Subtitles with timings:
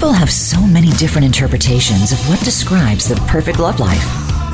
[0.00, 4.02] People have so many different interpretations of what describes the perfect love life.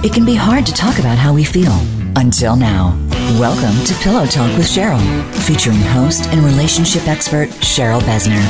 [0.04, 1.70] It can be hard to talk about how we feel.
[2.16, 2.98] Until now.
[3.38, 5.00] Welcome to Pillow Talk with Cheryl,
[5.46, 8.42] featuring host and relationship expert Cheryl Besner.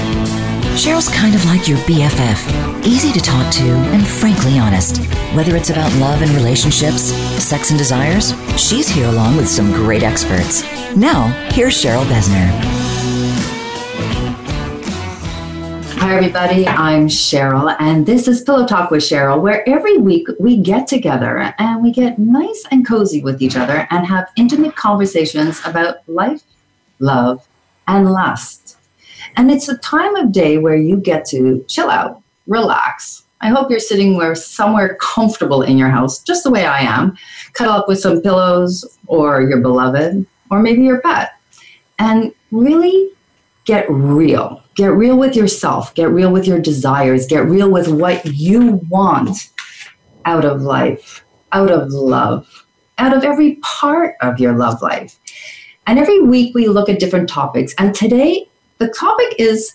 [0.74, 4.96] Cheryl's kind of like your BFF, easy to talk to and frankly honest.
[5.34, 10.02] Whether it's about love and relationships, sex and desires, she's here along with some great
[10.02, 10.62] experts.
[10.96, 12.75] Now, here's Cheryl Besner.
[15.98, 16.68] Hi, everybody.
[16.68, 21.54] I'm Cheryl, and this is Pillow Talk with Cheryl, where every week we get together
[21.58, 26.42] and we get nice and cozy with each other and have intimate conversations about life,
[26.98, 27.48] love,
[27.88, 28.76] and lust.
[29.36, 33.24] And it's a time of day where you get to chill out, relax.
[33.40, 37.16] I hope you're sitting where somewhere comfortable in your house, just the way I am,
[37.54, 41.32] cuddle up with some pillows or your beloved or maybe your pet,
[41.98, 43.10] and really
[43.64, 48.24] get real Get real with yourself, get real with your desires, get real with what
[48.26, 49.50] you want
[50.26, 52.66] out of life, out of love,
[52.98, 55.18] out of every part of your love life.
[55.86, 57.74] And every week we look at different topics.
[57.78, 59.74] And today, the topic is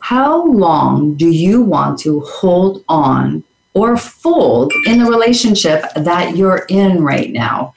[0.00, 3.42] how long do you want to hold on
[3.74, 7.74] or fold in the relationship that you're in right now?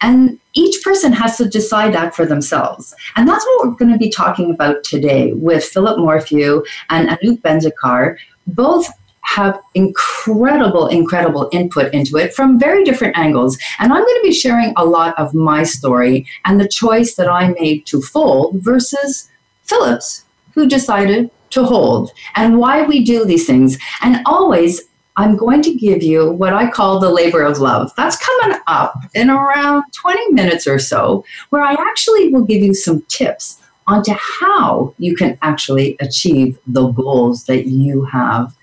[0.00, 2.94] And each person has to decide that for themselves.
[3.16, 7.40] And that's what we're going to be talking about today with Philip Morphew and Anouk
[7.42, 8.16] Benzikar.
[8.46, 8.88] Both
[9.22, 13.58] have incredible, incredible input into it from very different angles.
[13.78, 17.28] And I'm going to be sharing a lot of my story and the choice that
[17.28, 19.30] I made to fold versus
[19.64, 23.78] Philip's, who decided to hold, and why we do these things.
[24.02, 24.82] And always
[25.16, 27.92] I'm going to give you what I call the labor of love.
[27.96, 32.74] That's coming up in around 20 minutes or so, where I actually will give you
[32.74, 38.56] some tips onto how you can actually achieve the goals that you have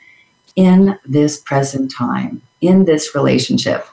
[0.58, 3.86] in this present time, in this relationship.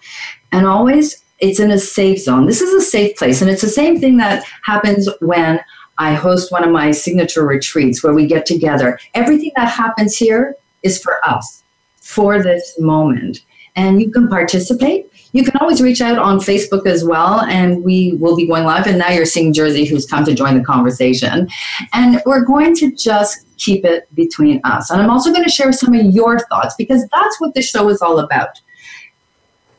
[0.51, 2.47] And always, it's in a safe zone.
[2.47, 3.41] This is a safe place.
[3.41, 5.61] And it's the same thing that happens when
[5.99, 8.99] I host one of my signature retreats where we get together.
[9.15, 11.63] Everything that happens here is for us
[12.09, 13.45] for this moment.
[13.77, 15.13] And you can participate.
[15.33, 18.87] You can always reach out on Facebook as well, and we will be going live.
[18.87, 21.49] And now you're seeing Jersey, who's come to join the conversation.
[21.93, 24.91] And we're going to just keep it between us.
[24.91, 27.91] And I'm also going to share some of your thoughts because that's what this show
[27.91, 28.59] is all about.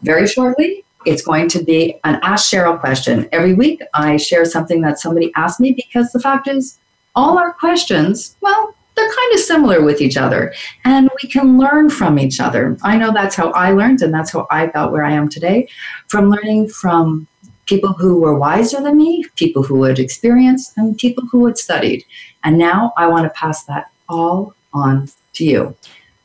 [0.04, 3.28] Very shortly, it's going to be an Ask Cheryl question.
[3.32, 6.78] Every week, I share something that somebody asked me because the fact is,
[7.16, 11.90] all our questions, well, they're kind of similar with each other and we can learn
[11.90, 12.78] from each other.
[12.84, 15.70] I know that's how I learned and that's how I got where I am today
[16.08, 17.28] from learning from
[17.66, 22.04] people who were wiser than me, people who had experienced, and people who had studied.
[22.44, 25.76] And now I want to pass that all on to you.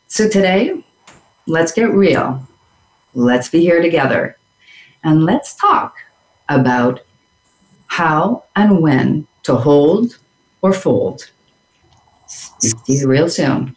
[0.09, 0.85] So today,
[1.47, 2.47] let's get real.
[3.15, 4.37] Let's be here together.
[5.05, 5.97] And let's talk
[6.49, 7.01] about
[7.87, 10.19] how and when to hold
[10.63, 11.31] or fold
[12.61, 13.75] See you real soon.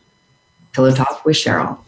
[0.74, 1.80] Pillow Talk with Cheryl.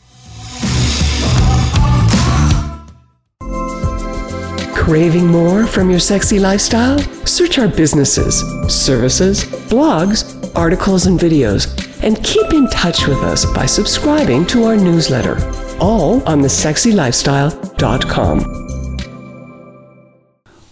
[4.76, 6.98] Craving more from your sexy lifestyle?
[7.26, 11.68] Search our businesses, services, blogs, articles, and videos,
[12.04, 15.38] and keep in touch with us by subscribing to our newsletter,
[15.80, 18.59] all on thesexylifestyle.com.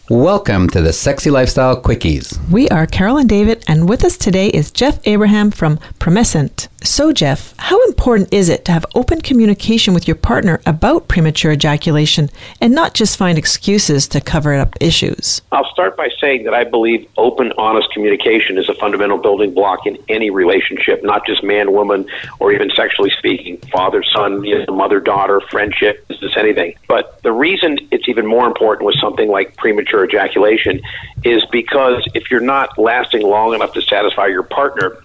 [0.09, 2.39] Welcome to the Sexy Lifestyle Quickies.
[2.49, 6.69] We are Carol and David, and with us today is Jeff Abraham from Promescent.
[6.83, 11.51] So, Jeff, how important is it to have open communication with your partner about premature
[11.51, 12.29] ejaculation
[12.61, 15.41] and not just find excuses to cover up issues?
[15.51, 19.87] I'll start by saying that I believe open, honest communication is a fundamental building block
[19.87, 22.07] in any relationship, not just man woman
[22.39, 26.75] or even sexually speaking, father son, you know, mother daughter, friendship, business, anything.
[26.87, 30.79] But the reason it's even more important with something like premature ejaculation
[31.23, 34.97] is because if you're not lasting long enough to satisfy your partner,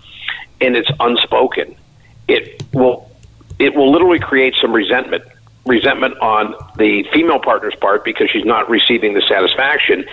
[0.62, 1.74] and it's unspoken,
[2.28, 3.10] it will
[3.58, 5.24] it will literally create some resentment
[5.64, 10.04] resentment on the female partner's part because she's not receiving the satisfaction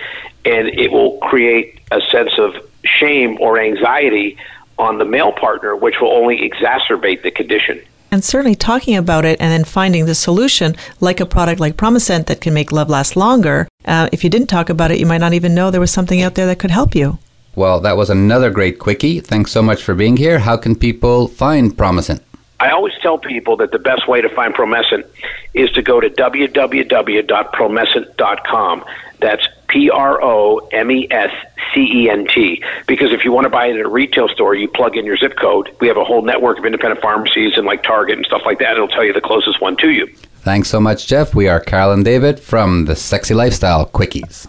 [0.44, 2.54] and it will create a sense of
[2.84, 4.38] shame or anxiety
[4.78, 7.80] on the male partner which will only exacerbate the condition
[8.12, 12.26] and certainly talking about it and then finding the solution, like a product like Promescent
[12.26, 13.68] that can make love last longer.
[13.84, 16.20] Uh, if you didn't talk about it, you might not even know there was something
[16.20, 17.18] out there that could help you.
[17.54, 19.20] Well, that was another great quickie.
[19.20, 20.38] Thanks so much for being here.
[20.38, 22.20] How can people find Promescent?
[22.60, 25.06] I always tell people that the best way to find Promescent
[25.54, 28.84] is to go to www.promescent.com.
[29.20, 31.30] That's P R O M E S
[31.74, 32.62] C E N T.
[32.86, 35.16] Because if you want to buy it at a retail store, you plug in your
[35.16, 35.74] zip code.
[35.80, 38.74] We have a whole network of independent pharmacies and like Target and stuff like that.
[38.74, 40.06] It'll tell you the closest one to you.
[40.42, 41.34] Thanks so much, Jeff.
[41.34, 44.48] We are Carol and David from the Sexy Lifestyle Quickies.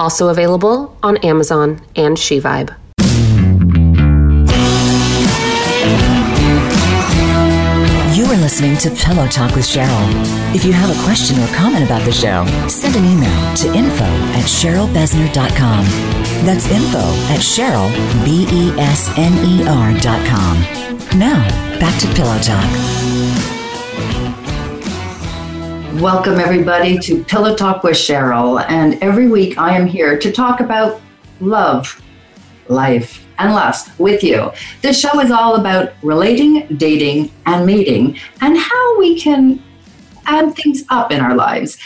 [0.00, 2.74] Also available on Amazon and SheVibe.
[8.16, 10.54] You are listening to Pillow Talk with Cheryl.
[10.54, 14.04] If you have a question or comment about the show, send an email to info
[14.04, 15.84] at CherylBesner.com.
[16.46, 17.90] That's info at Cheryl,
[18.24, 18.46] B
[18.80, 21.18] S N E R.com.
[21.18, 21.46] Now,
[21.78, 23.09] back to Pillow Talk.
[25.94, 28.64] Welcome, everybody, to Pillow Talk with Cheryl.
[28.68, 31.00] And every week I am here to talk about
[31.40, 32.00] love,
[32.68, 34.52] life, and lust with you.
[34.82, 39.60] This show is all about relating, dating, and meeting, and how we can
[40.26, 41.76] add things up in our lives.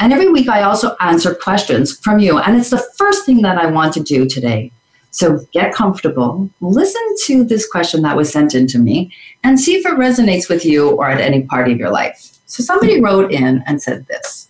[0.00, 2.38] And every week I also answer questions from you.
[2.38, 4.72] And it's the first thing that I want to do today.
[5.12, 9.12] So get comfortable, listen to this question that was sent in to me,
[9.44, 12.33] and see if it resonates with you or at any part of your life.
[12.46, 14.48] So somebody wrote in and said this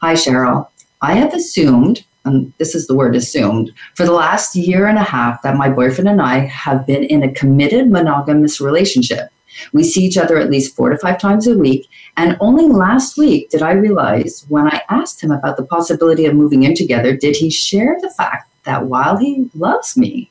[0.00, 0.68] Hi, Cheryl.
[1.02, 5.02] I have assumed, and this is the word assumed, for the last year and a
[5.02, 9.30] half that my boyfriend and I have been in a committed monogamous relationship.
[9.72, 11.88] We see each other at least four to five times a week.
[12.16, 16.34] And only last week did I realize when I asked him about the possibility of
[16.34, 20.30] moving in together, did he share the fact that while he loves me,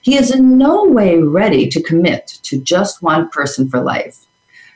[0.00, 4.26] he is in no way ready to commit to just one person for life.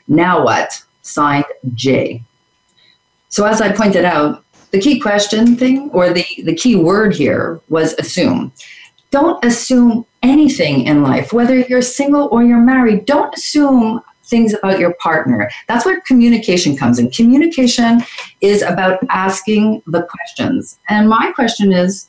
[0.06, 0.84] Now what?
[1.06, 2.22] Signed J.
[3.28, 7.60] So, as I pointed out, the key question thing or the, the key word here
[7.68, 8.52] was assume.
[9.10, 13.06] Don't assume anything in life, whether you're single or you're married.
[13.06, 15.48] Don't assume things about your partner.
[15.68, 17.10] That's where communication comes in.
[17.10, 18.02] Communication
[18.40, 20.78] is about asking the questions.
[20.88, 22.08] And my question is,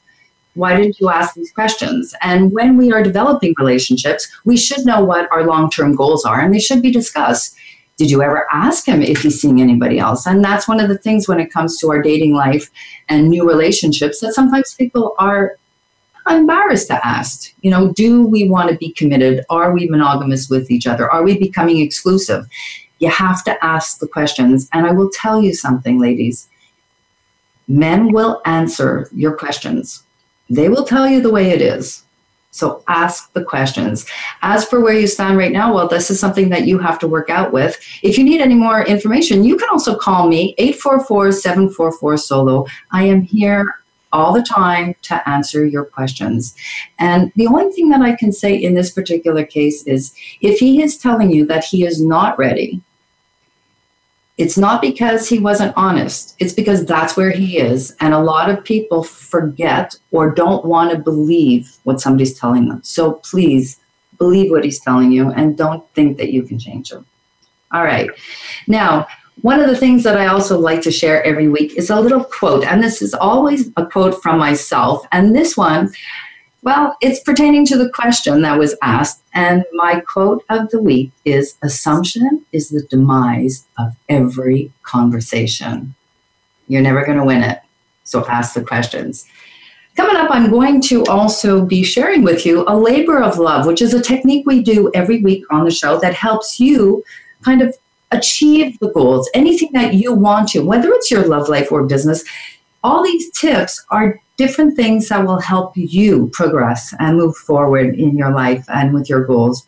[0.55, 2.15] why didn't you ask these questions?
[2.23, 6.41] And when we are developing relationships, we should know what our long term goals are
[6.41, 7.55] and they should be discussed.
[7.97, 10.27] Did you ever ask him if he's seeing anybody else?
[10.27, 12.69] And that's one of the things when it comes to our dating life
[13.09, 15.57] and new relationships that sometimes people are
[16.29, 17.53] embarrassed to ask.
[17.61, 19.43] You know, do we want to be committed?
[19.49, 21.11] Are we monogamous with each other?
[21.11, 22.47] Are we becoming exclusive?
[22.99, 24.69] You have to ask the questions.
[24.73, 26.49] And I will tell you something, ladies.
[27.67, 30.03] Men will answer your questions.
[30.49, 32.03] They will tell you the way it is.
[32.57, 34.07] So ask the questions.
[34.41, 37.07] As for where you stand right now, well, this is something that you have to
[37.07, 37.79] work out with.
[38.01, 42.65] If you need any more information, you can also call me 844 744 solo.
[42.91, 43.75] I am here
[44.11, 46.55] all the time to answer your questions.
[46.97, 50.81] And the only thing that I can say in this particular case is if he
[50.81, 52.81] is telling you that he is not ready,
[54.37, 56.35] it's not because he wasn't honest.
[56.39, 57.95] It's because that's where he is.
[57.99, 62.83] And a lot of people forget or don't want to believe what somebody's telling them.
[62.83, 63.79] So please
[64.19, 67.05] believe what he's telling you and don't think that you can change him.
[67.71, 68.09] All right.
[68.67, 69.07] Now,
[69.41, 72.23] one of the things that I also like to share every week is a little
[72.23, 72.63] quote.
[72.63, 75.05] And this is always a quote from myself.
[75.11, 75.91] And this one,
[76.67, 79.23] well, it's pertaining to the question that was asked.
[79.33, 85.95] And my quote of the week is Assumption is the demise of every conversation.
[86.67, 87.61] You're never going to win it.
[88.03, 89.25] So ask the questions.
[89.95, 93.81] Coming up, I'm going to also be sharing with you a labor of love, which
[93.81, 97.01] is a technique we do every week on the show that helps you
[97.43, 97.73] kind of
[98.11, 102.25] achieve the goals, anything that you want to, whether it's your love life or business.
[102.83, 108.17] All these tips are different things that will help you progress and move forward in
[108.17, 109.67] your life and with your goals.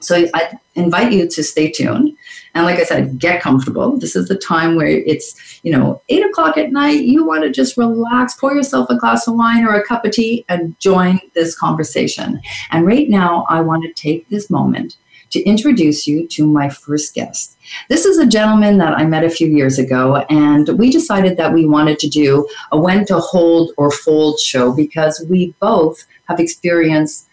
[0.00, 2.16] So I invite you to stay tuned.
[2.54, 3.98] And like I said, get comfortable.
[3.98, 7.02] This is the time where it's, you know, eight o'clock at night.
[7.02, 10.12] You want to just relax, pour yourself a glass of wine or a cup of
[10.12, 12.40] tea and join this conversation.
[12.70, 14.96] And right now, I want to take this moment
[15.30, 17.56] to introduce you to my first guest.
[17.88, 21.52] This is a gentleman that I met a few years ago, and we decided that
[21.52, 26.40] we wanted to do a when to hold or fold show because we both have
[26.40, 27.28] experienced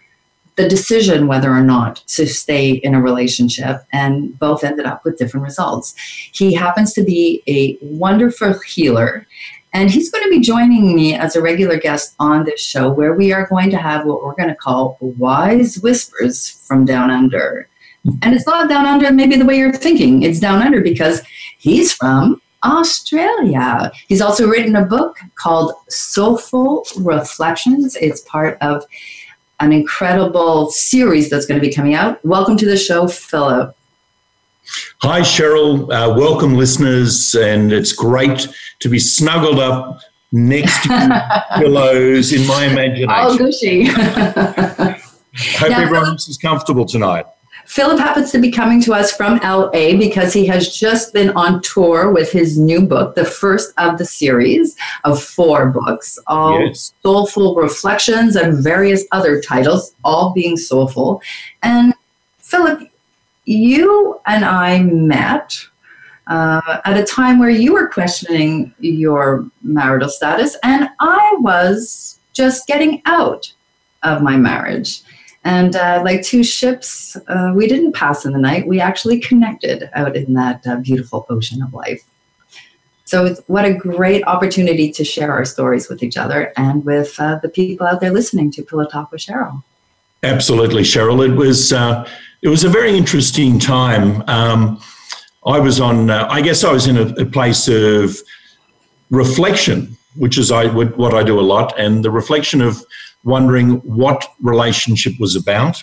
[0.56, 5.16] the decision whether or not to stay in a relationship, and both ended up with
[5.16, 5.94] different results.
[6.32, 9.24] He happens to be a wonderful healer,
[9.72, 13.14] And he's going to be joining me as a regular guest on this show, where
[13.14, 17.68] we are going to have what we're going to call Wise Whispers from Down Under.
[18.22, 20.22] And it's not down under maybe the way you're thinking.
[20.22, 21.22] It's down under because
[21.58, 23.92] he's from Australia.
[24.08, 27.96] He's also written a book called Soulful Reflections.
[27.96, 28.84] It's part of
[29.60, 32.24] an incredible series that's going to be coming out.
[32.24, 33.76] Welcome to the show, Philip.
[35.02, 35.82] Hi, Cheryl.
[35.84, 37.34] Uh, welcome, listeners.
[37.34, 38.48] And it's great
[38.80, 40.00] to be snuggled up
[40.32, 43.08] next to pillows in my imagination.
[43.10, 43.84] Oh, gushy.
[45.58, 47.26] Hope now, everyone else is comfortable tonight.
[47.68, 51.60] Philip happens to be coming to us from LA because he has just been on
[51.60, 56.94] tour with his new book, the first of the series of four books, all yes.
[57.02, 61.20] soulful reflections and various other titles, all being soulful.
[61.62, 61.92] And
[62.38, 62.90] Philip,
[63.44, 65.54] you and I met
[66.26, 72.66] uh, at a time where you were questioning your marital status, and I was just
[72.66, 73.52] getting out
[74.02, 75.02] of my marriage.
[75.44, 78.66] And uh, like two ships, uh, we didn't pass in the night.
[78.66, 82.02] We actually connected out in that uh, beautiful ocean of life.
[83.04, 87.38] So, what a great opportunity to share our stories with each other and with uh,
[87.40, 89.62] the people out there listening to Pillow Talk with Cheryl.
[90.22, 91.26] Absolutely, Cheryl.
[91.26, 92.06] It was uh,
[92.42, 94.22] it was a very interesting time.
[94.28, 94.80] Um,
[95.46, 96.10] I was on.
[96.10, 98.18] Uh, I guess I was in a, a place of
[99.10, 102.84] reflection, which is I what I do a lot, and the reflection of
[103.24, 105.82] wondering what relationship was about.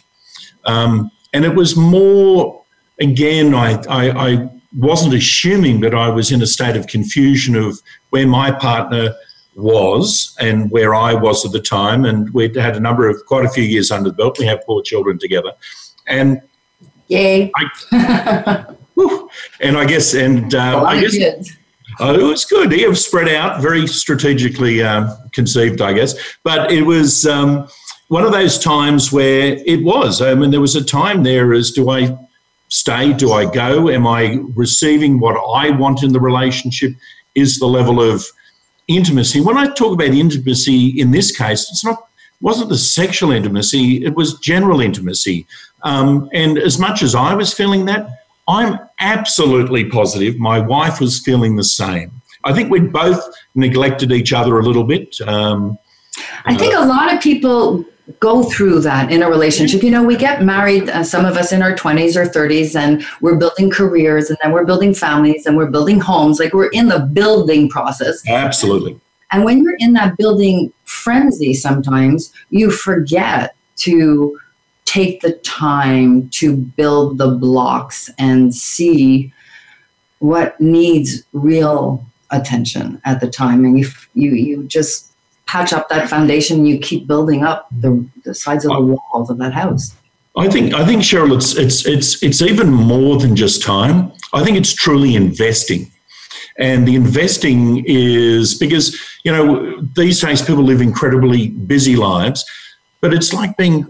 [0.66, 2.64] Um, and it was more,
[3.00, 7.80] again, I, I, I wasn't assuming, but I was in a state of confusion of
[8.10, 9.14] where my partner
[9.56, 12.06] was and where I was at the time.
[12.06, 14.40] And we'd had a number of quite a few years under the belt.
[14.40, 15.52] We have four children together.
[16.08, 16.42] And
[17.08, 17.52] yay.
[17.56, 18.66] I,
[19.62, 21.50] and I guess, and uh, I guess.
[22.00, 22.74] Uh, it was good.
[22.74, 26.16] It was spread out, very strategically uh, conceived, I guess.
[26.44, 27.68] But it was um,
[28.08, 30.22] one of those times where it was.
[30.22, 32.18] I mean, there was a time there as do I
[32.70, 33.14] stay?
[33.14, 33.90] Do I go?
[33.90, 36.94] Am I receiving what I want in the relationship?
[37.34, 38.26] Is the level of
[38.88, 39.42] intimacy?
[39.42, 42.08] When I talk about intimacy in this case, it's not
[42.42, 45.48] wasn't the sexual intimacy; it was general intimacy.
[45.84, 51.20] Um, and as much as I was feeling that, I'm absolutely positive my wife was
[51.20, 52.22] feeling the same.
[52.44, 53.20] I think we'd both
[53.56, 55.20] neglected each other a little bit.
[55.22, 55.78] Um,
[56.46, 57.84] I think uh, a lot of people
[58.20, 59.82] go through that in a relationship.
[59.82, 63.04] You know, we get married, uh, some of us in our 20s or 30s, and
[63.20, 66.40] we're building careers, and then we're building families, and we're building homes.
[66.40, 68.22] Like we're in the building process.
[68.28, 69.00] Absolutely.
[69.32, 74.40] And when you're in that building frenzy, sometimes you forget to
[74.96, 79.34] take the time to build the blocks and see
[80.20, 83.66] what needs real attention at the time.
[83.66, 85.12] And you you you just
[85.48, 87.92] patch up that foundation you keep building up the,
[88.24, 89.94] the sides of the walls of that house.
[90.38, 94.14] I think I think Cheryl it's it's it's it's even more than just time.
[94.34, 95.92] I think it's truly investing.
[96.58, 99.46] And the investing is because you know
[100.02, 102.46] these days people live incredibly busy lives
[103.02, 103.86] but it's like being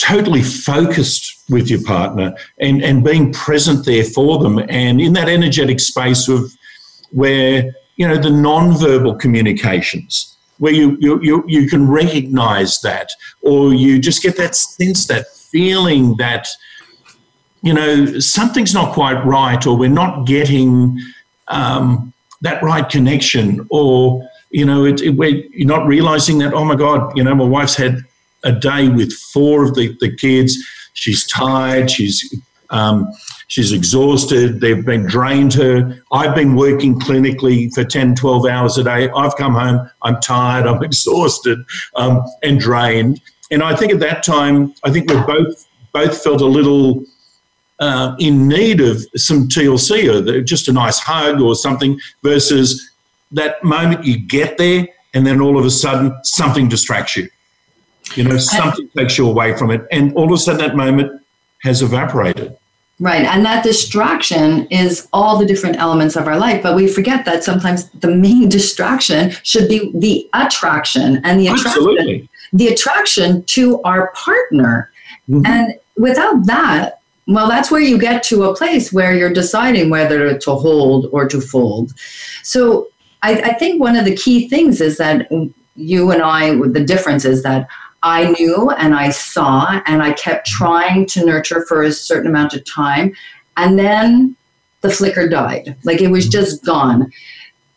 [0.00, 5.28] totally focused with your partner and, and being present there for them and in that
[5.28, 6.50] energetic space of
[7.10, 13.10] where you know the non-verbal communications where you you, you, you can recognize that
[13.42, 16.46] or you just get that sense that feeling that
[17.62, 20.98] you know something's not quite right or we're not getting
[21.48, 25.14] um, that right connection or you know it, it,
[25.52, 28.04] you're not realizing that oh my god you know my wife's had
[28.44, 30.56] a day with four of the, the kids.
[30.94, 31.90] She's tired.
[31.90, 32.34] She's
[32.70, 33.12] um,
[33.48, 34.60] she's exhausted.
[34.60, 36.00] They've been drained her.
[36.12, 39.10] I've been working clinically for 10, 12 hours a day.
[39.10, 39.90] I've come home.
[40.02, 40.66] I'm tired.
[40.66, 41.58] I'm exhausted
[41.96, 43.20] um, and drained.
[43.50, 47.04] And I think at that time, I think we both both felt a little
[47.80, 52.92] uh, in need of some TLC or just a nice hug or something versus
[53.32, 57.28] that moment you get there and then all of a sudden something distracts you.
[58.16, 61.22] You know, something takes you away from it, and all of a sudden that moment
[61.62, 62.56] has evaporated.
[63.00, 63.24] Right.
[63.24, 66.62] And that distraction is all the different elements of our life.
[66.62, 71.70] But we forget that sometimes the main distraction should be the attraction and the attraction,
[71.70, 72.28] Absolutely.
[72.52, 74.90] the attraction to our partner.
[75.30, 75.46] Mm-hmm.
[75.46, 80.36] And without that, well, that's where you get to a place where you're deciding whether
[80.36, 81.92] to hold or to fold.
[82.42, 82.88] So
[83.22, 85.30] I, I think one of the key things is that
[85.74, 87.68] you and I, the difference is that
[88.02, 92.54] I knew and I saw, and I kept trying to nurture for a certain amount
[92.54, 93.14] of time.
[93.56, 94.36] And then
[94.80, 95.76] the flicker died.
[95.84, 96.32] Like it was mm-hmm.
[96.32, 97.12] just gone.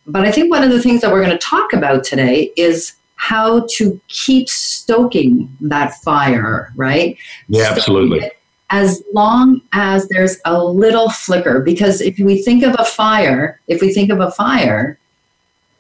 [0.06, 2.94] but I think one of the things that we're going to talk about today is
[3.16, 7.18] how to keep stoking that fire, right?
[7.48, 8.30] Yeah, absolutely.
[8.70, 13.82] As long as there's a little flicker, because if we think of a fire, if
[13.82, 14.98] we think of a fire,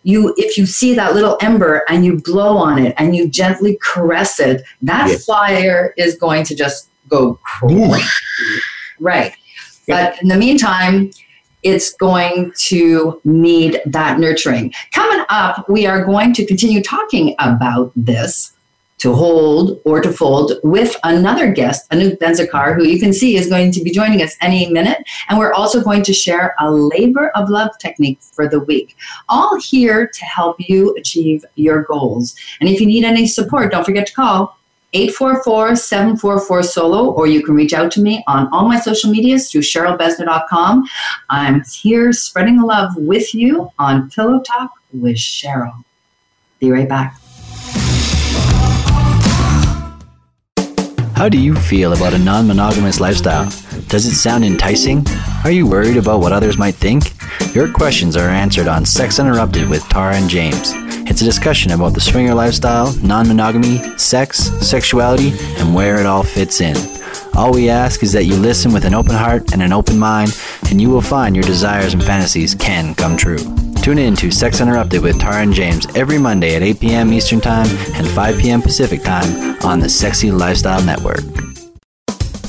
[0.04, 3.80] you if you see that little ember and you blow on it and you gently
[3.82, 5.26] caress it, that yes.
[5.26, 8.04] fire is going to just go crazy.
[9.00, 9.36] Right.
[9.88, 11.12] But in the meantime,
[11.64, 14.74] it's going to need that nurturing.
[14.92, 18.53] Coming up, we are going to continue talking about this
[19.04, 23.50] to hold or to fold with another guest, Anouk Benzikar, who you can see is
[23.50, 25.00] going to be joining us any minute.
[25.28, 28.96] And we're also going to share a labor of love technique for the week,
[29.28, 32.34] all here to help you achieve your goals.
[32.62, 34.58] And if you need any support, don't forget to call
[34.94, 40.88] 844-744-SOLO, or you can reach out to me on all my social medias through CherylBesner.com.
[41.30, 45.84] I'm here spreading the love with you on Pillow Talk with Cheryl.
[46.60, 47.20] Be right back.
[51.16, 53.46] How do you feel about a non monogamous lifestyle?
[53.88, 55.06] Does it sound enticing?
[55.44, 57.14] Are you worried about what others might think?
[57.56, 60.74] Your questions are answered on Sex Interrupted with Tara and James.
[61.10, 66.24] It's a discussion about the swinger lifestyle, non monogamy, sex, sexuality, and where it all
[66.24, 66.76] fits in.
[67.36, 70.38] All we ask is that you listen with an open heart and an open mind,
[70.70, 73.63] and you will find your desires and fantasies can come true.
[73.84, 77.12] Tune in to Sex Interrupted with Tara and James every Monday at 8 p.m.
[77.12, 78.62] Eastern Time and 5 p.m.
[78.62, 81.53] Pacific Time on the Sexy Lifestyle Network.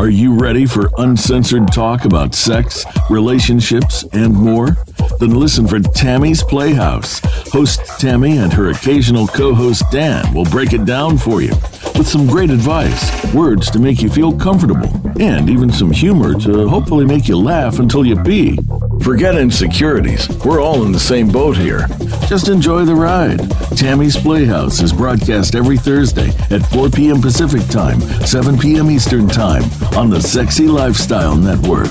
[0.00, 4.78] Are you ready for uncensored talk about sex, relationships, and more?
[5.18, 7.20] Then listen for Tammy's Playhouse.
[7.52, 11.52] Host Tammy and her occasional co host Dan will break it down for you
[11.98, 14.88] with some great advice, words to make you feel comfortable,
[15.20, 18.58] and even some humor to hopefully make you laugh until you pee.
[19.02, 20.26] Forget insecurities.
[20.46, 21.86] We're all in the same boat here.
[22.26, 23.50] Just enjoy the ride.
[23.76, 27.20] Tammy's Playhouse is broadcast every Thursday at 4 p.m.
[27.20, 28.90] Pacific Time, 7 p.m.
[28.90, 29.62] Eastern Time
[29.96, 31.88] on the Sexy Lifestyle Network.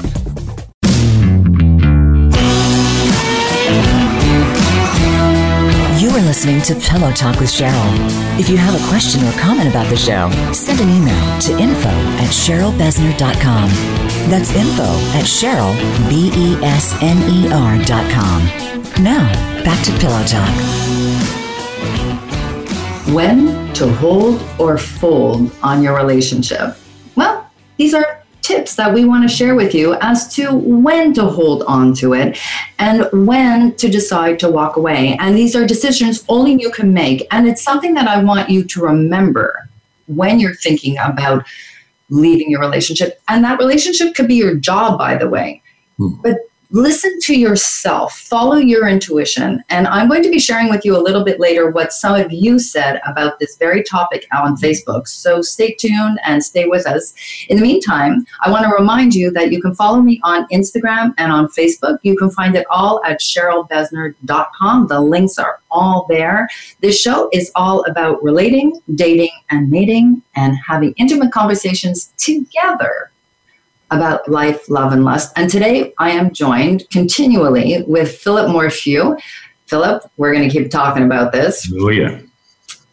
[5.99, 8.39] You are listening to Pillow Talk with Cheryl.
[8.39, 11.89] If you have a question or comment about the show, send an email to info
[11.89, 13.69] at CherylBesner.com.
[14.29, 14.83] That's info
[15.17, 15.75] at Cheryl,
[16.09, 18.45] B E S N E R dot com.
[19.03, 19.27] Now,
[19.63, 20.55] back to Pillow Talk.
[23.13, 26.77] When to hold or fold on your relationship.
[27.79, 31.63] These are tips that we want to share with you as to when to hold
[31.63, 32.37] on to it
[32.77, 35.15] and when to decide to walk away.
[35.19, 37.25] And these are decisions only you can make.
[37.31, 39.69] And it's something that I want you to remember
[40.07, 41.45] when you're thinking about
[42.09, 43.21] leaving your relationship.
[43.29, 45.61] And that relationship could be your job, by the way.
[45.97, 46.15] Hmm.
[46.21, 46.35] But
[46.71, 49.63] listen to yourself, follow your intuition.
[49.69, 52.31] And I'm going to be sharing with you a little bit later what some of
[52.31, 55.07] you said about this very topic on Facebook.
[55.07, 57.13] So stay tuned and stay with us.
[57.49, 61.13] In the meantime, I want to remind you that you can follow me on Instagram
[61.17, 61.97] and on Facebook.
[62.03, 64.87] You can find it all at CherylBesner.com.
[64.87, 66.47] The links are all there.
[66.81, 73.11] This show is all about relating, dating, and mating and having intimate conversations together
[73.91, 75.33] about life, love, and lust.
[75.35, 79.17] And today I am joined continually with Philip Morphew.
[79.67, 81.71] Philip, we're going to keep talking about this.
[81.79, 82.19] Oh, yeah.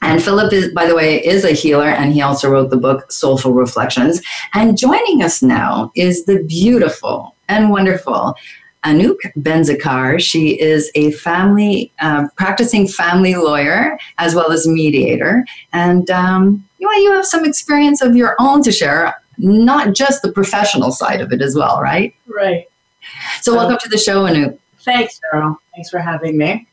[0.03, 3.11] And Philip is, by the way, is a healer, and he also wrote the book
[3.11, 4.23] Soulful Reflections.
[4.55, 8.37] And joining us now is the beautiful and wonderful
[8.85, 10.21] Anouk Benzikar.
[10.21, 15.45] She is a family, uh, practicing family lawyer as well as mediator.
[15.73, 20.23] And um, you, know, you have some experience of your own to share not just
[20.23, 22.15] the professional side of it as well, right?
[22.27, 22.67] Right.
[23.41, 24.59] So, welcome to the show, Anouk.
[24.81, 25.57] Thanks, Cheryl.
[25.75, 26.67] Thanks for having me.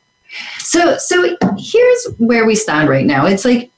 [0.58, 3.26] So, so here's where we stand right now.
[3.26, 3.70] It's like,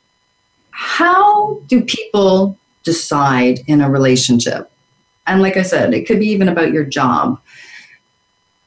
[0.71, 4.71] how do people decide in a relationship?
[5.27, 7.41] And like I said, it could be even about your job.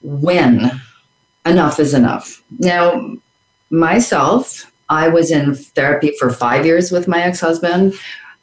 [0.01, 0.71] When
[1.45, 2.41] enough is enough.
[2.60, 3.15] Now,
[3.69, 7.93] myself, I was in therapy for five years with my ex husband,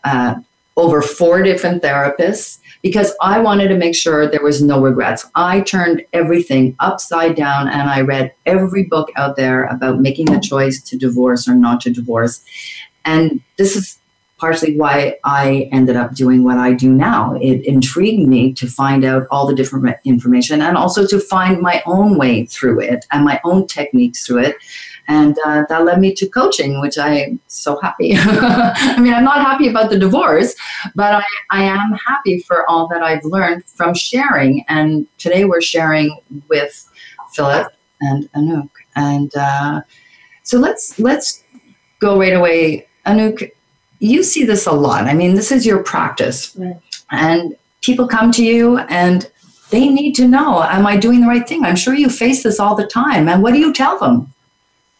[0.04, 0.36] uh,
[0.76, 5.26] over four different therapists, because I wanted to make sure there was no regrets.
[5.34, 10.40] I turned everything upside down and I read every book out there about making the
[10.40, 12.44] choice to divorce or not to divorce.
[13.04, 13.98] And this is
[14.38, 17.38] partially why I ended up doing what I do now.
[17.40, 21.82] It intrigued me to find out all the different information and also to find my
[21.86, 24.56] own way through it and my own techniques through it.
[25.08, 28.14] And uh, that led me to coaching, which I'm so happy.
[28.16, 30.54] I mean, I'm not happy about the divorce,
[30.94, 34.64] but I, I am happy for all that I've learned from sharing.
[34.68, 36.90] And today we're sharing with
[37.32, 38.70] Philip and Anouk.
[38.96, 39.82] And uh,
[40.42, 41.44] so let's let's
[42.00, 42.88] go right away.
[43.06, 43.50] Anouk,
[44.00, 45.04] you see this a lot.
[45.04, 46.56] I mean, this is your practice.
[46.56, 46.76] Right.
[47.10, 49.30] And people come to you and
[49.70, 51.64] they need to know, am I doing the right thing?
[51.64, 53.28] I'm sure you face this all the time.
[53.28, 54.32] And what do you tell them?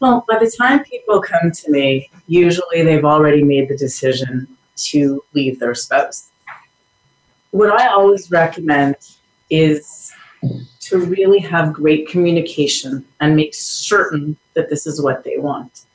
[0.00, 5.24] Well, by the time people come to me, usually they've already made the decision to
[5.32, 6.30] leave their spouse.
[7.50, 8.96] What I always recommend
[9.48, 10.12] is
[10.80, 15.86] to really have great communication and make certain that this is what they want.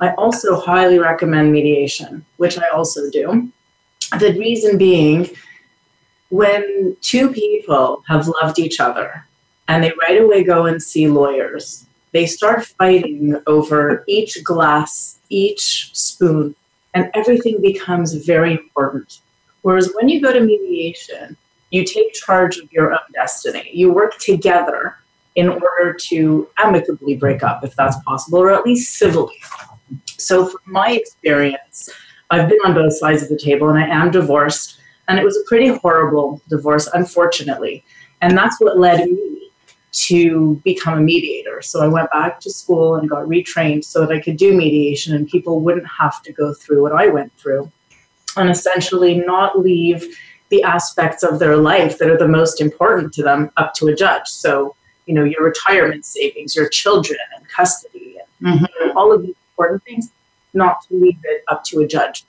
[0.00, 3.50] I also highly recommend mediation, which I also do.
[4.20, 5.28] The reason being,
[6.30, 9.26] when two people have loved each other
[9.66, 15.90] and they right away go and see lawyers, they start fighting over each glass, each
[15.94, 16.54] spoon,
[16.94, 19.20] and everything becomes very important.
[19.62, 21.36] Whereas when you go to mediation,
[21.70, 23.70] you take charge of your own destiny.
[23.72, 24.96] You work together
[25.34, 29.36] in order to amicably break up, if that's possible, or at least civilly.
[30.16, 31.90] So, from my experience,
[32.30, 34.80] I've been on both sides of the table and I am divorced.
[35.06, 37.84] And it was a pretty horrible divorce, unfortunately.
[38.20, 39.37] And that's what led me
[39.90, 41.62] to become a mediator.
[41.62, 45.14] So I went back to school and got retrained so that I could do mediation
[45.14, 47.70] and people wouldn't have to go through what I went through.
[48.36, 50.06] And essentially not leave
[50.50, 53.94] the aspects of their life that are the most important to them up to a
[53.94, 54.28] judge.
[54.28, 58.96] So, you know, your retirement savings, your children and custody, and mm-hmm.
[58.96, 60.10] all of these important things,
[60.54, 62.24] not to leave it up to a judge.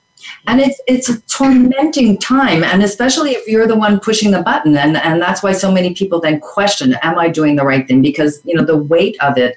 [0.46, 4.76] And it's it's a tormenting time, and especially if you're the one pushing the button,
[4.76, 8.02] and and that's why so many people then question, "Am I doing the right thing?"
[8.02, 9.56] Because you know the weight of it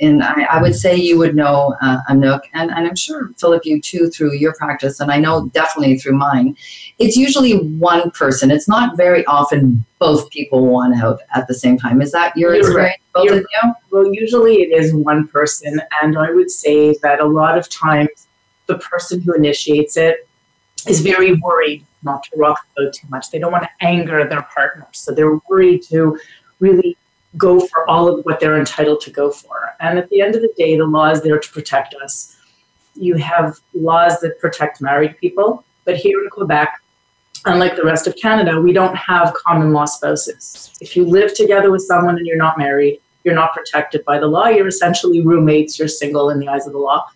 [0.00, 3.64] and I, I, would say you would know uh, Anouk, and, and I'm sure Philip,
[3.64, 6.56] you too, through your practice, and I know definitely through mine.
[6.98, 8.50] It's usually one person.
[8.50, 12.00] It's not very often both people want out at the same time.
[12.00, 13.12] Is that your You're experience, right.
[13.12, 13.74] both You're, of you?
[13.90, 18.27] Well, usually it is one person, and I would say that a lot of times
[18.68, 20.28] the person who initiates it
[20.86, 23.30] is very worried not to rock the boat too much.
[23.30, 26.18] They don't want to anger their partner, so they're worried to
[26.60, 26.96] really
[27.36, 29.74] go for all of what they're entitled to go for.
[29.80, 32.36] And at the end of the day, the law is there to protect us.
[32.94, 36.80] You have laws that protect married people, but here in Quebec,
[37.44, 40.72] unlike the rest of Canada, we don't have common law spouses.
[40.80, 44.26] If you live together with someone and you're not married, you're not protected by the
[44.26, 44.48] law.
[44.48, 47.06] You're essentially roommates, you're single in the eyes of the law.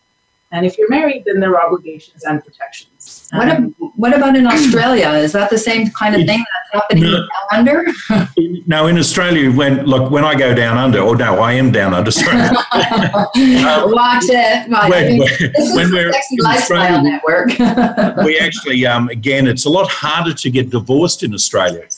[0.53, 3.31] And if you're married, then there are obligations and protections.
[3.33, 5.09] What, um, what about in Australia?
[5.09, 7.87] Is that the same kind of thing that's happening no, down under?
[8.67, 11.95] no, in Australia, when look when I go down under, or no, I am down
[11.95, 12.11] under.
[12.11, 12.37] Sorry.
[12.37, 12.57] uh,
[13.35, 14.71] Watch it.
[14.71, 14.91] Right.
[14.91, 17.49] When, when, when we're Sexy Lifestyle Network.
[18.25, 21.89] we actually, um, again, it's a lot harder to get divorced in Australia.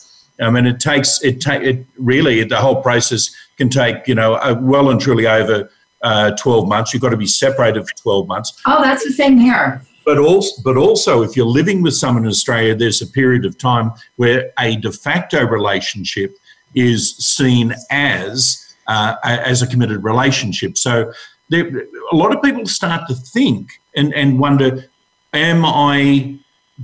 [0.40, 4.38] I mean, it takes it take it really the whole process can take you know
[4.60, 5.70] well and truly over
[6.04, 6.92] uh, 12 months.
[6.92, 8.62] You've got to be separated for 12 months.
[8.66, 9.82] Oh, that's the same here.
[10.04, 13.56] But also, but also, if you're living with someone in Australia, there's a period of
[13.56, 16.36] time where a de facto relationship
[16.74, 20.76] is seen as uh, as a committed relationship.
[20.76, 21.10] So
[21.48, 21.66] there,
[22.12, 24.84] a lot of people start to think and, and wonder,
[25.32, 26.38] am I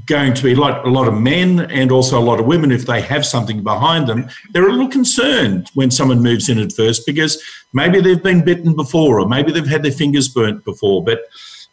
[0.06, 2.86] going to be like a lot of men and also a lot of women if
[2.86, 7.04] they have something behind them they're a little concerned when someone moves in at first
[7.06, 11.04] because maybe they've been bitten before or maybe they've had their fingers burnt before.
[11.04, 11.20] But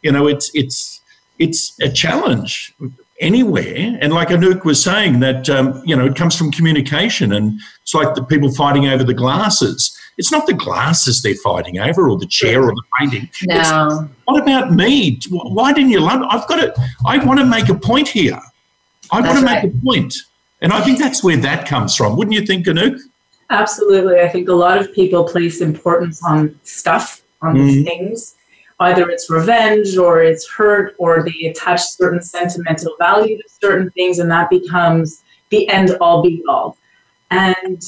[0.02, 1.02] you know it's it's
[1.40, 2.74] it's a challenge
[3.20, 3.98] anywhere.
[4.02, 7.94] And like Anouk was saying that um, you know it comes from communication and it's
[7.94, 12.18] like the people fighting over the glasses it's not the glasses they're fighting over or
[12.18, 13.30] the chair or the painting.
[13.44, 13.60] No.
[13.60, 15.20] It's, what about me?
[15.30, 16.22] Why didn't you love?
[16.30, 16.90] I've got to.
[17.06, 18.40] I want to make a point here.
[19.12, 19.64] I that's want to right.
[19.64, 20.16] make a point,
[20.62, 22.18] and I think that's where that comes from.
[22.18, 23.00] Wouldn't you think, Anouk?
[23.50, 24.20] Absolutely.
[24.20, 27.84] I think a lot of people place importance on stuff on mm-hmm.
[27.84, 28.36] things.
[28.80, 34.20] Either it's revenge or it's hurt or they attach certain sentimental value to certain things,
[34.20, 36.78] and that becomes the end all be all.
[37.32, 37.82] And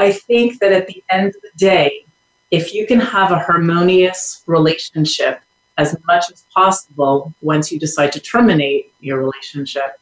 [0.00, 2.04] I think that at the end of the day,
[2.50, 5.40] if you can have a harmonious relationship
[5.76, 9.98] as much as possible once you decide to terminate your relationship,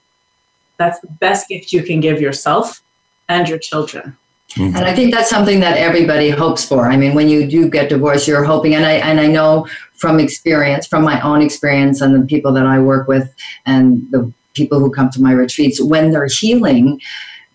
[0.76, 2.82] that's the best gift you can give yourself
[3.28, 4.16] and your children.
[4.50, 4.76] Mm-hmm.
[4.76, 6.86] And I think that's something that everybody hopes for.
[6.88, 10.18] I mean, when you do get divorced, you're hoping, and I and I know from
[10.20, 13.34] experience, from my own experience, and the people that I work with,
[13.66, 17.00] and the people who come to my retreats, when they're healing,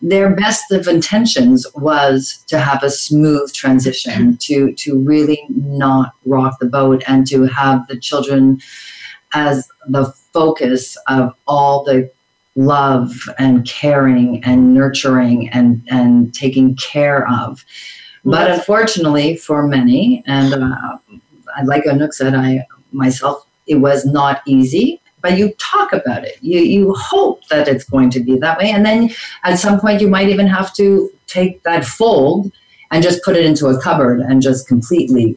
[0.03, 6.59] their best of intentions was to have a smooth transition, to to really not rock
[6.59, 8.59] the boat, and to have the children
[9.33, 12.11] as the focus of all the
[12.55, 17.65] love and caring and nurturing and, and taking care of.
[18.25, 20.97] But unfortunately, for many, and uh,
[21.65, 25.01] like Anouk said, I myself, it was not easy.
[25.23, 26.37] But you talk about it.
[26.41, 29.09] You you hope that it's going to be that way, and then
[29.43, 32.51] at some point you might even have to take that fold
[32.91, 35.35] and just put it into a cupboard and just completely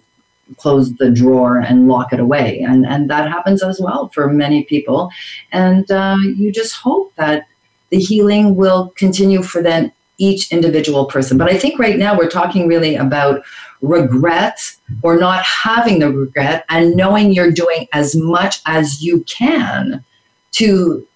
[0.59, 2.61] close the drawer and lock it away.
[2.61, 5.11] And, and that happens as well for many people.
[5.53, 7.46] And uh, you just hope that
[7.90, 11.37] the healing will continue for then each individual person.
[11.37, 13.44] But I think right now we're talking really about
[13.83, 20.05] regret or not having the regret and knowing you're doing as much as you can
[20.53, 21.07] to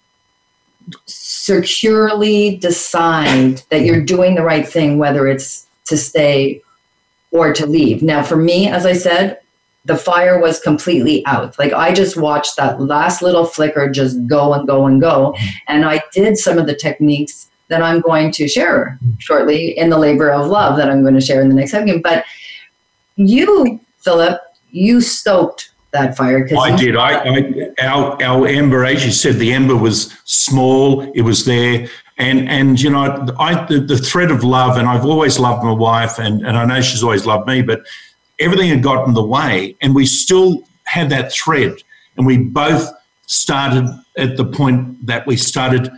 [1.07, 6.62] securely decide that you're doing the right thing, whether it's to stay
[7.31, 8.03] or to leave.
[8.03, 9.40] Now, for me, as I said,
[9.85, 11.59] the fire was completely out.
[11.59, 15.35] Like I just watched that last little flicker just go and go and go.
[15.68, 19.99] And I did some of the techniques that I'm going to share shortly in the
[19.99, 22.03] labor of love that I'm going to share in the next segment.
[22.03, 22.25] But
[23.28, 26.46] you, Philip, you stoked that fire.
[26.46, 26.96] Cause I did.
[26.96, 31.02] I, I our our ember, as you said, the ember was small.
[31.14, 35.04] It was there, and and you know, I the, the thread of love, and I've
[35.04, 37.83] always loved my wife, and and I know she's always loved me, but
[38.38, 41.74] everything had got in the way, and we still had that thread,
[42.16, 42.90] and we both
[43.26, 45.90] started at the point that we started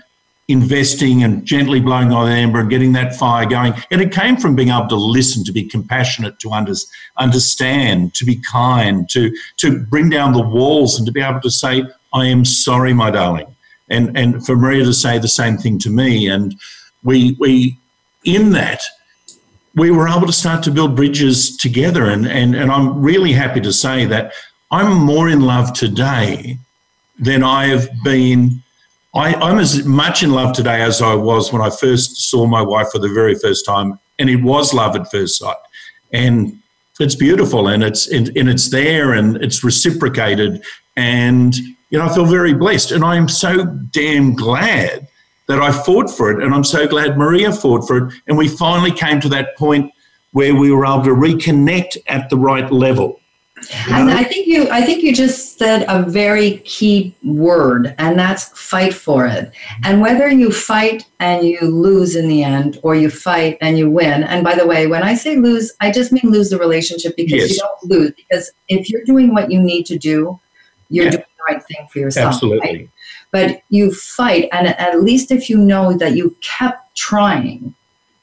[0.49, 3.75] investing and gently blowing on the ember and getting that fire going.
[3.91, 6.75] And it came from being able to listen, to be compassionate, to under,
[7.17, 11.51] understand, to be kind, to to bring down the walls, and to be able to
[11.51, 13.53] say, "I am sorry, my darling."
[13.93, 16.59] and and for Maria to say the same thing to me, and
[17.05, 17.79] we we
[18.25, 18.83] in that
[19.75, 23.61] we were able to start to build bridges together, and and and I'm really happy
[23.61, 24.33] to say that
[24.71, 26.59] I'm more in love today
[27.19, 28.63] than I have been.
[29.15, 32.63] I, I'm as much in love today as I was when I first saw my
[32.63, 35.57] wife for the very first time, and it was love at first sight,
[36.13, 36.59] and
[36.99, 40.63] it's beautiful, and it's and, and it's there, and it's reciprocated,
[40.97, 41.55] and
[41.93, 42.91] you know, I feel very blessed.
[42.91, 45.07] And I'm so damn glad
[45.47, 46.43] that I fought for it.
[46.43, 48.15] And I'm so glad Maria fought for it.
[48.27, 49.93] And we finally came to that point
[50.31, 53.21] where we were able to reconnect at the right level.
[53.89, 58.45] And I think you I think you just said a very key word and that's
[58.59, 59.53] fight for it.
[59.85, 63.91] And whether you fight and you lose in the end or you fight and you
[63.91, 64.25] win.
[64.25, 67.33] And by the way, when I say lose, I just mean lose the relationship because
[67.33, 67.51] yes.
[67.53, 70.39] you don't lose because if you're doing what you need to do,
[70.89, 71.11] you're yeah.
[71.13, 72.35] doing the right thing for yourself.
[72.35, 72.69] Absolutely.
[72.69, 72.89] Right?
[73.31, 77.75] But you fight, and at least if you know that you kept trying,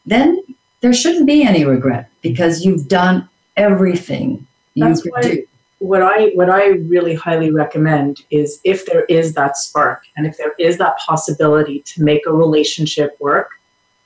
[0.06, 0.40] then
[0.82, 4.48] there shouldn't be any regret because you've done everything you
[4.80, 5.46] That's could do.
[5.80, 10.38] What I what I really highly recommend is if there is that spark and if
[10.38, 13.52] there is that possibility to make a relationship work,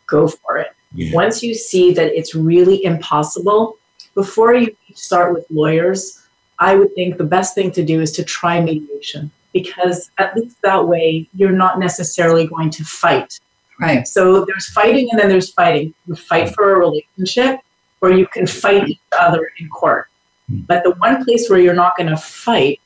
[0.05, 0.75] go for it.
[0.93, 1.15] Yeah.
[1.15, 3.77] Once you see that it's really impossible,
[4.13, 6.21] before you start with lawyers,
[6.59, 10.57] I would think the best thing to do is to try mediation because at least
[10.63, 13.39] that way you're not necessarily going to fight.
[13.79, 14.07] Right.
[14.07, 15.93] So there's fighting and then there's fighting.
[16.07, 17.61] You fight for a relationship
[18.01, 20.07] or you can fight each other in court.
[20.53, 20.61] Hmm.
[20.67, 22.79] But the one place where you're not going to fight